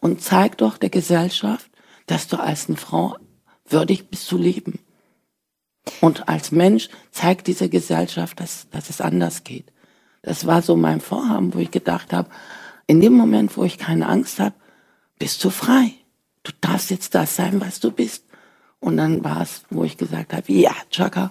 und 0.00 0.20
zeig 0.20 0.58
doch 0.58 0.78
der 0.78 0.90
Gesellschaft, 0.90 1.68
dass 2.06 2.28
du 2.28 2.36
als 2.38 2.68
eine 2.68 2.76
Frau 2.76 3.16
würdig 3.64 4.10
bist 4.10 4.26
zu 4.26 4.36
leben. 4.36 4.78
Und 6.00 6.28
als 6.28 6.52
Mensch 6.52 6.88
zeigt 7.10 7.46
diese 7.46 7.68
Gesellschaft, 7.68 8.38
dass, 8.38 8.68
dass 8.70 8.90
es 8.90 9.00
anders 9.00 9.44
geht. 9.44 9.72
Das 10.22 10.46
war 10.46 10.62
so 10.62 10.76
mein 10.76 11.00
Vorhaben, 11.00 11.52
wo 11.54 11.58
ich 11.58 11.70
gedacht 11.70 12.12
habe, 12.12 12.28
in 12.86 13.00
dem 13.00 13.14
Moment, 13.14 13.56
wo 13.56 13.64
ich 13.64 13.78
keine 13.78 14.08
Angst 14.08 14.38
habe, 14.38 14.54
bist 15.18 15.42
du 15.42 15.50
frei. 15.50 15.92
Du 16.42 16.52
darfst 16.60 16.90
jetzt 16.90 17.14
das 17.14 17.34
sein, 17.34 17.60
was 17.60 17.80
du 17.80 17.90
bist. 17.90 18.24
Und 18.78 18.96
dann 18.98 19.24
war 19.24 19.40
es, 19.40 19.62
wo 19.70 19.84
ich 19.84 19.96
gesagt 19.96 20.32
habe, 20.32 20.52
ja, 20.52 20.74
Chaka, 20.90 21.30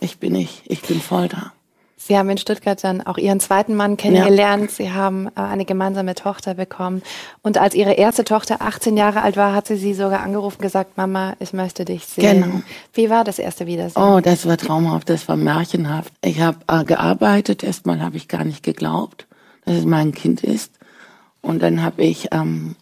ich 0.00 0.18
bin 0.18 0.34
ich, 0.34 0.62
ich 0.66 0.82
bin 0.82 1.00
voll 1.00 1.28
da. 1.28 1.52
Sie 2.04 2.18
haben 2.18 2.28
in 2.30 2.38
Stuttgart 2.38 2.82
dann 2.82 3.00
auch 3.00 3.16
Ihren 3.16 3.38
zweiten 3.38 3.76
Mann 3.76 3.96
kennengelernt. 3.96 4.70
Ja. 4.70 4.76
Sie 4.76 4.92
haben 4.92 5.28
äh, 5.28 5.40
eine 5.40 5.64
gemeinsame 5.64 6.16
Tochter 6.16 6.54
bekommen. 6.54 7.02
Und 7.42 7.58
als 7.58 7.76
Ihre 7.76 7.92
erste 7.92 8.24
Tochter 8.24 8.60
18 8.60 8.96
Jahre 8.96 9.22
alt 9.22 9.36
war, 9.36 9.54
hat 9.54 9.68
sie 9.68 9.76
Sie 9.76 9.94
sogar 9.94 10.20
angerufen 10.20 10.56
und 10.56 10.62
gesagt, 10.62 10.96
Mama, 10.96 11.34
ich 11.38 11.52
möchte 11.52 11.84
dich 11.84 12.04
sehen. 12.06 12.42
Genau. 12.42 12.62
Wie 12.92 13.08
war 13.08 13.22
das 13.22 13.38
erste 13.38 13.66
Wiedersehen? 13.66 14.02
Oh, 14.02 14.18
das 14.18 14.46
war 14.46 14.56
traumhaft, 14.56 15.10
das 15.10 15.28
war 15.28 15.36
märchenhaft. 15.36 16.12
Ich 16.24 16.40
habe 16.40 16.58
äh, 16.66 16.82
gearbeitet. 16.82 17.62
Erstmal 17.62 18.00
habe 18.00 18.16
ich 18.16 18.26
gar 18.26 18.42
nicht 18.42 18.64
geglaubt, 18.64 19.28
dass 19.64 19.76
es 19.76 19.84
mein 19.84 20.10
Kind 20.10 20.42
ist. 20.42 20.72
Und 21.40 21.62
dann 21.62 21.84
habe 21.84 22.02
ich 22.02 22.28
ähm, 22.32 22.74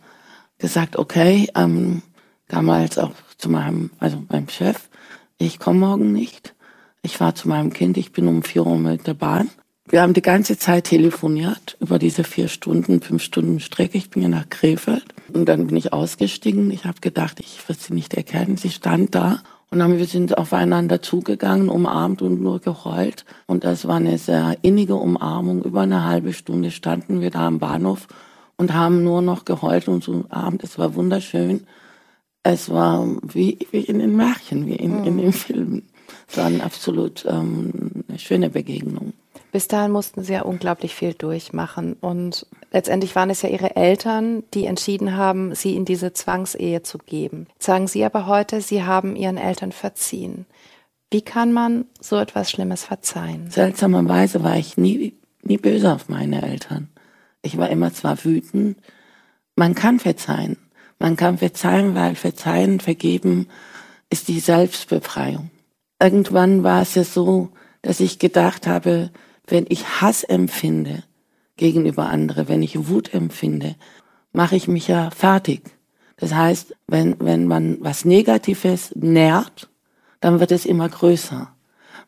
gesagt, 0.56 0.96
okay, 0.96 1.50
ähm, 1.54 2.00
damals 2.48 2.96
auch 2.96 3.12
zu 3.37 3.50
meinem, 3.50 3.90
also 3.98 4.22
meinem 4.30 4.48
Chef, 4.48 4.88
ich 5.37 5.59
komme 5.59 5.80
morgen 5.80 6.12
nicht 6.12 6.54
ich 7.03 7.21
war 7.21 7.35
zu 7.35 7.49
meinem 7.49 7.73
Kind, 7.73 7.97
ich 7.97 8.13
bin 8.13 8.29
um 8.29 8.43
vier 8.43 8.67
Uhr 8.67 8.79
mit 8.79 9.07
der 9.07 9.15
Bahn. 9.15 9.51
Wir 9.89 10.03
haben 10.03 10.15
die 10.15 10.23
ganze 10.23 10.57
Zeit 10.57 10.85
telefoniert 10.85 11.77
über 11.81 11.99
diese 11.99 12.23
vier 12.23 12.47
Stunden, 12.47 13.01
fünf 13.01 13.23
Stunden 13.25 13.59
Strecke. 13.59 13.99
Ich 13.99 14.11
bin 14.11 14.23
ja 14.23 14.29
nach 14.29 14.49
Krefeld 14.49 15.07
und 15.33 15.49
dann 15.49 15.67
bin 15.67 15.77
ich 15.77 15.93
ausgestiegen. 15.93 16.71
Ich 16.71 16.85
habe 16.85 17.01
gedacht, 17.01 17.41
ich 17.41 17.69
würde 17.69 17.81
sie 17.81 17.95
nicht 17.95 18.15
erkennen. 18.15 18.57
Sie 18.57 18.71
stand 18.71 19.17
da 19.17 19.43
und 19.71 19.81
dann 19.81 19.99
wir 19.99 20.07
sind 20.07 20.39
aufeinander 20.39 21.03
zugegangen, 21.03 21.69
umarmt 21.69 22.23
und 22.23 22.41
nur 22.41 22.61
geheult. 22.61 23.25
Und 23.47 23.65
das 23.65 23.89
war 23.89 23.97
eine 23.97 24.19
sehr 24.19 24.59
innige 24.63 24.95
Umarmung. 24.95 25.65
Über 25.65 25.81
eine 25.81 26.05
halbe 26.05 26.33
Stunde 26.35 26.71
standen 26.71 27.21
wir 27.21 27.31
da 27.31 27.49
am 27.49 27.59
Bahnhof 27.59 28.07
und 28.57 28.73
haben 28.75 29.03
nur 29.03 29.23
noch 29.23 29.45
geheult 29.45 29.89
und 29.89 30.07
umarmt. 30.07 30.63
Es 30.63 30.79
war 30.79 30.95
wunderschön. 30.95 31.67
Es 32.43 32.71
war 32.71 33.07
wie, 33.23 33.59
wie 33.73 33.81
in 33.81 33.99
den 33.99 34.17
Märchen, 34.17 34.67
wie 34.67 34.77
in, 34.77 35.05
in 35.05 35.19
den 35.19 35.33
Filmen. 35.33 35.89
Es 36.31 36.37
war 36.37 36.47
eine 36.47 36.62
absolut 36.62 37.25
ähm, 37.29 38.05
eine 38.09 38.19
schöne 38.19 38.51
Begegnung. 38.51 39.14
Bis 39.53 39.66
dahin 39.66 39.90
mussten 39.90 40.23
Sie 40.23 40.33
ja 40.33 40.43
unglaublich 40.43 40.95
viel 40.95 41.12
durchmachen. 41.12 41.95
Und 41.95 42.47
letztendlich 42.71 43.16
waren 43.16 43.31
es 43.31 43.43
ja 43.43 43.49
Ihre 43.49 43.75
Eltern, 43.75 44.45
die 44.55 44.66
entschieden 44.66 45.16
haben, 45.16 45.55
Sie 45.57 45.75
in 45.75 45.85
diese 45.85 46.12
Zwangsehe 46.12 46.83
zu 46.83 46.99
geben. 46.99 47.49
Jetzt 47.55 47.66
sagen 47.66 47.88
Sie 47.88 48.05
aber 48.05 48.27
heute, 48.27 48.61
Sie 48.61 48.85
haben 48.85 49.16
Ihren 49.16 49.38
Eltern 49.38 49.73
verziehen. 49.73 50.47
Wie 51.11 51.23
kann 51.23 51.53
man 51.53 51.87
so 52.01 52.16
etwas 52.16 52.49
Schlimmes 52.49 52.85
verzeihen? 52.85 53.51
Seltsamerweise 53.51 54.45
war 54.45 54.57
ich 54.57 54.77
nie, 54.77 55.14
nie 55.43 55.57
böse 55.57 55.93
auf 55.93 56.09
meine 56.09 56.43
Eltern. 56.43 56.88
Ich 57.43 57.57
war 57.59 57.71
immer 57.71 57.93
zwar 57.93 58.25
wütend, 58.25 58.79
man 59.57 59.75
kann 59.75 59.99
verzeihen. 59.99 60.59
Man 61.01 61.16
kann 61.16 61.38
verzeihen, 61.38 61.97
weil 61.97 62.14
verzeihen, 62.14 62.79
vergeben 62.79 63.49
ist 64.11 64.29
die 64.29 64.38
Selbstbefreiung 64.38 65.51
irgendwann 66.01 66.65
war 66.65 66.83
es 66.83 66.95
ja 66.95 67.05
so, 67.05 67.51
dass 67.83 68.01
ich 68.01 68.19
gedacht 68.19 68.67
habe, 68.67 69.11
wenn 69.47 69.67
ich 69.69 70.01
Hass 70.01 70.25
empfinde 70.25 71.03
gegenüber 71.57 72.07
andere, 72.07 72.49
wenn 72.49 72.63
ich 72.63 72.89
Wut 72.89 73.13
empfinde, 73.13 73.77
mache 74.33 74.57
ich 74.57 74.69
mich 74.69 74.89
ja 74.89 75.11
fertig. 75.11 75.63
Das 76.17 76.35
heißt, 76.35 76.75
wenn, 76.87 77.17
wenn 77.19 77.47
man 77.47 77.79
was 77.81 78.05
Negatives 78.05 78.93
nährt, 78.95 79.69
dann 80.21 80.41
wird 80.41 80.53
es 80.53 80.67
immer 80.67 80.89
größer. 80.89 81.53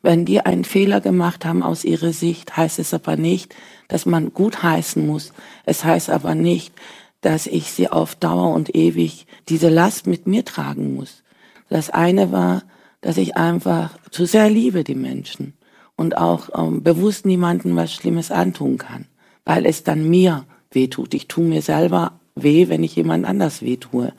Wenn 0.03 0.25
die 0.25 0.41
einen 0.41 0.65
Fehler 0.65 1.01
gemacht 1.01 1.45
haben 1.45 1.63
aus 1.63 1.85
ihrer 1.85 2.13
Sicht, 2.13 2.57
heißt 2.57 2.79
es 2.79 2.93
aber 2.93 3.17
nicht, 3.17 3.55
dass 3.89 4.05
man 4.05 4.33
gut 4.33 4.63
heißen 4.63 5.07
muss. 5.07 5.33
Es 5.65 5.85
heißt 5.85 6.11
aber 6.11 6.35
nicht, 6.35 6.75
dass 7.21 7.47
ich 7.47 7.73
sie 7.73 7.89
auf 7.89 8.15
Dauer 8.17 8.53
und 8.53 8.75
ewig 8.75 9.27
diese 9.49 9.69
Last 9.69 10.07
mit 10.07 10.27
mir 10.27 10.45
tragen 10.45 10.95
muss. 10.95 11.23
Das 11.69 11.89
eine 11.89 12.33
war, 12.33 12.63
dass 13.03 13.19
ich 13.19 13.37
einfach 13.37 13.91
zu 14.11 14.25
sehr 14.25 14.49
liebe 14.49 14.85
die 14.85 14.95
Menschen 14.95 15.53
und 15.97 16.17
auch 16.17 16.49
ähm, 16.57 16.83
bewusst 16.83 17.27
niemanden 17.27 17.77
was 17.77 17.93
Schlimmes 17.93 18.31
antun 18.31 18.79
kann, 18.79 19.07
weil 19.45 19.67
es 19.67 19.85
dann 19.85 20.09
mir 20.09 20.47
wehtut. 20.71 21.13
Ich 21.13 21.29
tue 21.29 21.45
mir 21.45 21.61
selber 21.61 22.19
weh, 22.35 22.69
wenn 22.69 22.83
ich 22.83 22.97
jemand 22.97 23.27
anders 23.27 23.61
wehtue. 23.61 24.15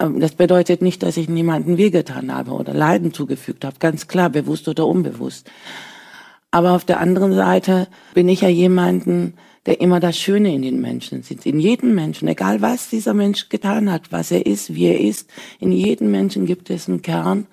Mhm. 0.00 0.20
das 0.20 0.32
bedeutet 0.32 0.80
nicht, 0.80 1.02
dass 1.02 1.18
ich 1.18 1.28
niemanden 1.28 1.76
wehgetan 1.76 2.34
habe 2.34 2.52
oder 2.52 2.72
Leiden 2.72 3.12
zugefügt 3.12 3.64
habe, 3.64 3.76
ganz 3.78 4.08
klar, 4.08 4.30
bewusst 4.30 4.68
oder 4.68 4.86
unbewusst. 4.86 5.50
Aber 6.50 6.72
auf 6.72 6.84
der 6.84 7.00
anderen 7.00 7.34
Seite 7.34 7.88
bin 8.14 8.28
ich 8.28 8.40
ja 8.40 8.48
jemanden, 8.48 9.34
der 9.66 9.82
immer 9.82 10.00
das 10.00 10.16
Schöne 10.16 10.54
in 10.54 10.62
den 10.62 10.80
Menschen 10.80 11.22
sieht. 11.22 11.44
In 11.44 11.60
jedem 11.60 11.94
Menschen, 11.94 12.26
egal 12.28 12.62
was 12.62 12.88
dieser 12.88 13.12
Mensch 13.12 13.50
getan 13.50 13.92
hat, 13.92 14.12
was 14.12 14.30
er 14.30 14.46
ist, 14.46 14.74
wie 14.74 14.86
er 14.86 15.00
ist, 15.00 15.28
in 15.60 15.72
jedem 15.72 16.10
Menschen 16.10 16.46
gibt 16.46 16.70
es 16.70 16.88
einen 16.88 17.02
Kern, 17.02 17.46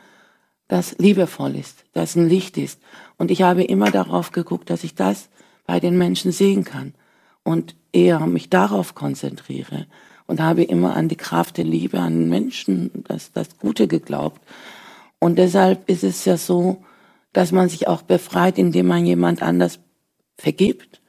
das 0.67 0.97
liebevoll 0.97 1.55
ist, 1.55 1.85
das 1.93 2.15
ein 2.15 2.27
Licht 2.27 2.57
ist. 2.57 2.81
Und 3.17 3.31
ich 3.31 3.41
habe 3.41 3.63
immer 3.63 3.91
darauf 3.91 4.31
geguckt, 4.31 4.69
dass 4.69 4.83
ich 4.83 4.95
das 4.95 5.29
bei 5.65 5.79
den 5.79 5.97
Menschen 5.97 6.31
sehen 6.31 6.63
kann 6.63 6.93
und 7.43 7.75
eher 7.91 8.19
mich 8.21 8.49
darauf 8.49 8.95
konzentriere 8.95 9.85
und 10.27 10.41
habe 10.41 10.63
immer 10.63 10.95
an 10.95 11.07
die 11.07 11.15
Kraft 11.15 11.57
der 11.57 11.65
Liebe 11.65 11.99
an 11.99 12.29
Menschen, 12.29 13.03
das, 13.07 13.31
das 13.31 13.57
Gute 13.57 13.87
geglaubt. 13.87 14.41
Und 15.19 15.37
deshalb 15.37 15.87
ist 15.89 16.03
es 16.03 16.25
ja 16.25 16.37
so, 16.37 16.83
dass 17.31 17.51
man 17.51 17.69
sich 17.69 17.87
auch 17.87 18.01
befreit, 18.01 18.57
indem 18.57 18.87
man 18.87 19.05
jemand 19.05 19.41
anders 19.41 19.79
vergibt, 20.37 21.01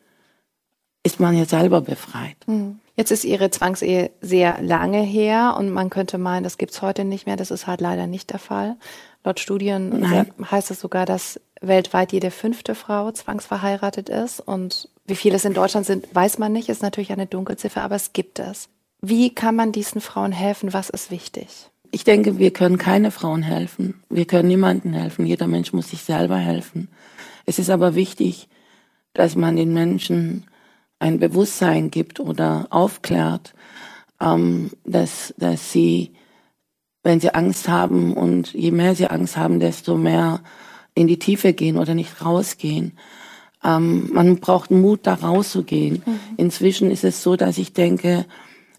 ist 1.02 1.20
man 1.20 1.36
ja 1.36 1.44
selber 1.44 1.80
befreit. 1.80 2.36
Mhm. 2.46 2.80
Jetzt 2.96 3.10
ist 3.10 3.24
Ihre 3.24 3.50
Zwangsehe 3.50 4.10
sehr 4.22 4.60
lange 4.62 5.02
her 5.02 5.54
und 5.58 5.70
man 5.70 5.90
könnte 5.90 6.16
meinen, 6.16 6.44
das 6.44 6.56
gibt's 6.56 6.80
heute 6.80 7.04
nicht 7.04 7.26
mehr. 7.26 7.36
Das 7.36 7.50
ist 7.50 7.66
halt 7.66 7.82
leider 7.82 8.06
nicht 8.06 8.30
der 8.30 8.38
Fall. 8.38 8.76
Laut 9.26 9.40
Studien 9.40 9.88
Nein. 9.88 10.30
heißt 10.52 10.70
es 10.70 10.78
sogar, 10.78 11.04
dass 11.04 11.40
weltweit 11.60 12.12
jede 12.12 12.30
fünfte 12.30 12.76
Frau 12.76 13.10
zwangsverheiratet 13.10 14.08
ist. 14.08 14.38
Und 14.38 14.88
wie 15.04 15.16
viele 15.16 15.34
es 15.34 15.44
in 15.44 15.52
Deutschland 15.52 15.84
sind, 15.84 16.06
weiß 16.14 16.38
man 16.38 16.52
nicht, 16.52 16.68
ist 16.68 16.80
natürlich 16.80 17.10
eine 17.10 17.26
Dunkelziffer, 17.26 17.82
aber 17.82 17.96
es 17.96 18.12
gibt 18.12 18.38
es. 18.38 18.68
Wie 19.00 19.34
kann 19.34 19.56
man 19.56 19.72
diesen 19.72 20.00
Frauen 20.00 20.30
helfen? 20.30 20.72
Was 20.72 20.90
ist 20.90 21.10
wichtig? 21.10 21.48
Ich 21.90 22.04
denke, 22.04 22.38
wir 22.38 22.52
können 22.52 22.78
keine 22.78 23.10
Frauen 23.10 23.42
helfen. 23.42 24.00
Wir 24.08 24.26
können 24.26 24.46
niemandem 24.46 24.92
helfen. 24.92 25.26
Jeder 25.26 25.48
Mensch 25.48 25.72
muss 25.72 25.90
sich 25.90 26.02
selber 26.04 26.36
helfen. 26.36 26.88
Es 27.46 27.58
ist 27.58 27.70
aber 27.70 27.96
wichtig, 27.96 28.48
dass 29.12 29.34
man 29.34 29.56
den 29.56 29.74
Menschen 29.74 30.46
ein 31.00 31.18
Bewusstsein 31.18 31.90
gibt 31.90 32.20
oder 32.20 32.68
aufklärt, 32.70 33.54
ähm, 34.20 34.70
dass, 34.84 35.34
dass 35.36 35.72
sie 35.72 36.12
wenn 37.06 37.20
sie 37.20 37.32
Angst 37.32 37.68
haben 37.68 38.14
und 38.14 38.52
je 38.52 38.72
mehr 38.72 38.96
sie 38.96 39.06
Angst 39.06 39.36
haben, 39.36 39.60
desto 39.60 39.96
mehr 39.96 40.40
in 40.94 41.06
die 41.06 41.20
Tiefe 41.20 41.52
gehen 41.52 41.78
oder 41.78 41.94
nicht 41.94 42.24
rausgehen. 42.24 42.98
Ähm, 43.62 44.10
man 44.12 44.38
braucht 44.40 44.72
Mut, 44.72 45.00
da 45.04 45.14
rauszugehen. 45.14 46.02
Mhm. 46.04 46.18
Inzwischen 46.36 46.90
ist 46.90 47.04
es 47.04 47.22
so, 47.22 47.36
dass 47.36 47.58
ich 47.58 47.72
denke, 47.72 48.26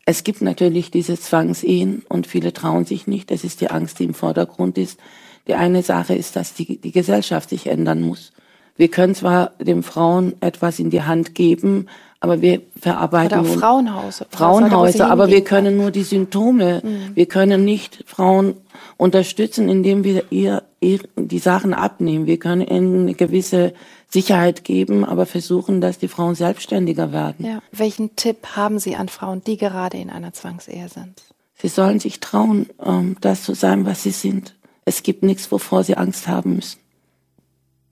es 0.05 0.25
gibt 0.25 0.41
natürlich 0.41 0.91
diese 0.91 1.17
Zwangsehen 1.17 2.03
und 2.09 2.27
viele 2.27 2.51
trauen 2.51 2.83
sich 2.83 3.07
nicht. 3.07 3.31
Das 3.31 3.45
ist 3.45 3.61
die 3.61 3.71
Angst, 3.71 3.99
die 3.99 4.03
im 4.03 4.13
Vordergrund 4.13 4.77
ist. 4.77 4.99
Die 5.47 5.53
eine 5.53 5.81
Sache 5.81 6.13
ist, 6.13 6.35
dass 6.35 6.53
die, 6.53 6.81
die 6.81 6.91
Gesellschaft 6.91 7.49
sich 7.49 7.67
ändern 7.67 8.01
muss. 8.01 8.33
Wir 8.75 8.89
können 8.89 9.15
zwar 9.15 9.51
den 9.61 9.83
Frauen 9.83 10.33
etwas 10.41 10.79
in 10.79 10.89
die 10.89 11.03
Hand 11.03 11.33
geben, 11.33 11.87
aber 12.19 12.41
wir 12.41 12.61
verarbeiten 12.79 13.39
Oder 13.39 13.49
auch 13.49 13.59
Frauenhäuser. 13.59 14.25
Frauenhäuser, 14.29 15.09
aber 15.09 15.29
wir 15.29 15.43
können 15.43 15.77
nur 15.77 15.91
die 15.91 16.03
Symptome. 16.03 16.81
Mhm. 16.83 17.15
Wir 17.15 17.27
können 17.27 17.63
nicht 17.63 18.03
Frauen 18.07 18.55
unterstützen, 18.97 19.69
indem 19.69 20.03
wir 20.03 20.23
ihr, 20.31 20.63
ihr 20.79 20.99
die 21.15 21.39
Sachen 21.39 21.73
abnehmen. 21.73 22.25
Wir 22.25 22.39
können 22.39 22.67
ihnen 22.67 23.01
eine 23.01 23.13
gewisse 23.13 23.73
Sicherheit 24.09 24.63
geben, 24.63 25.05
aber 25.05 25.25
versuchen, 25.25 25.81
dass 25.81 25.99
die 25.99 26.07
Frauen 26.07 26.33
selbstständiger 26.33 27.11
werden. 27.11 27.45
Ja. 27.45 27.59
Welchen 27.71 28.15
Tipp 28.15 28.55
haben 28.55 28.79
Sie 28.79 28.95
an 28.95 29.09
Frauen, 29.09 29.43
die 29.43 29.57
gerade 29.57 29.97
in 29.97 30.09
einer 30.09 30.33
Zwangsehe 30.33 30.89
sind? 30.89 31.21
Sie 31.59 31.67
sollen 31.67 31.99
sich 31.99 32.19
trauen, 32.19 32.67
ähm, 32.83 33.17
das 33.21 33.43
zu 33.43 33.53
sein, 33.53 33.85
was 33.85 34.03
sie 34.03 34.11
sind. 34.11 34.55
Es 34.85 35.03
gibt 35.03 35.23
nichts, 35.23 35.51
wovor 35.51 35.83
sie 35.83 35.97
Angst 35.97 36.27
haben 36.27 36.55
müssen. 36.55 36.79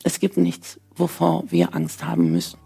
Es 0.04 0.20
gibt 0.20 0.38
nichts, 0.38 0.80
wovor 0.96 1.44
wir 1.50 1.76
Angst 1.76 2.06
haben 2.06 2.32
müssen. 2.32 2.58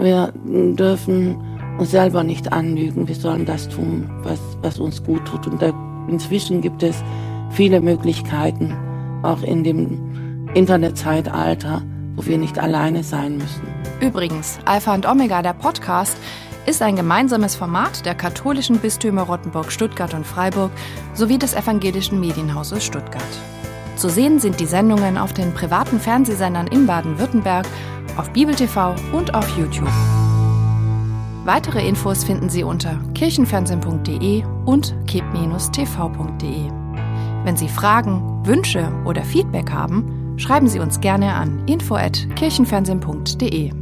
Wir 0.00 0.32
dürfen 0.44 1.36
uns 1.78 1.90
selber 1.90 2.24
nicht 2.24 2.52
anlügen. 2.52 3.06
Wir 3.06 3.14
sollen 3.14 3.44
das 3.44 3.68
tun, 3.68 4.10
was, 4.22 4.40
was 4.62 4.78
uns 4.78 5.04
gut 5.04 5.24
tut. 5.26 5.46
Und 5.46 5.60
da, 5.60 5.74
inzwischen 6.08 6.62
gibt 6.62 6.82
es 6.82 7.02
viele 7.50 7.80
Möglichkeiten, 7.82 8.74
auch 9.22 9.42
in 9.42 9.62
dem 9.62 10.48
Internetzeitalter, 10.54 11.82
wo 12.16 12.24
wir 12.24 12.38
nicht 12.38 12.58
alleine 12.58 13.02
sein 13.02 13.36
müssen. 13.36 13.62
Übrigens, 14.00 14.58
Alpha 14.64 14.94
und 14.94 15.06
Omega, 15.06 15.42
der 15.42 15.52
Podcast, 15.52 16.16
ist 16.64 16.80
ein 16.80 16.96
gemeinsames 16.96 17.54
Format 17.54 18.06
der 18.06 18.14
katholischen 18.14 18.78
Bistümer 18.78 19.22
Rottenburg, 19.22 19.70
Stuttgart 19.70 20.14
und 20.14 20.26
Freiburg 20.26 20.70
sowie 21.14 21.38
des 21.38 21.54
evangelischen 21.54 22.20
Medienhauses 22.20 22.84
Stuttgart. 22.84 23.22
Zu 23.96 24.08
sehen 24.08 24.40
sind 24.40 24.60
die 24.60 24.66
Sendungen 24.66 25.18
auf 25.18 25.34
den 25.34 25.52
privaten 25.52 26.00
Fernsehsendern 26.00 26.68
in 26.68 26.86
Baden-Württemberg, 26.86 27.66
auf 28.20 28.30
Bibel 28.32 28.54
TV 28.54 28.94
und 29.12 29.34
auf 29.34 29.48
YouTube. 29.56 29.90
Weitere 31.46 31.88
Infos 31.88 32.22
finden 32.22 32.50
Sie 32.50 32.62
unter 32.62 33.00
kirchenfernsehen.de 33.14 34.44
und 34.66 34.94
kip-tv.de. 35.06 36.70
Wenn 37.44 37.56
Sie 37.56 37.68
Fragen, 37.68 38.44
Wünsche 38.44 38.92
oder 39.06 39.22
Feedback 39.22 39.72
haben, 39.72 40.34
schreiben 40.36 40.68
Sie 40.68 40.80
uns 40.80 41.00
gerne 41.00 41.32
an 41.32 41.66
info@kirchenfernsehen.de. 41.66 43.79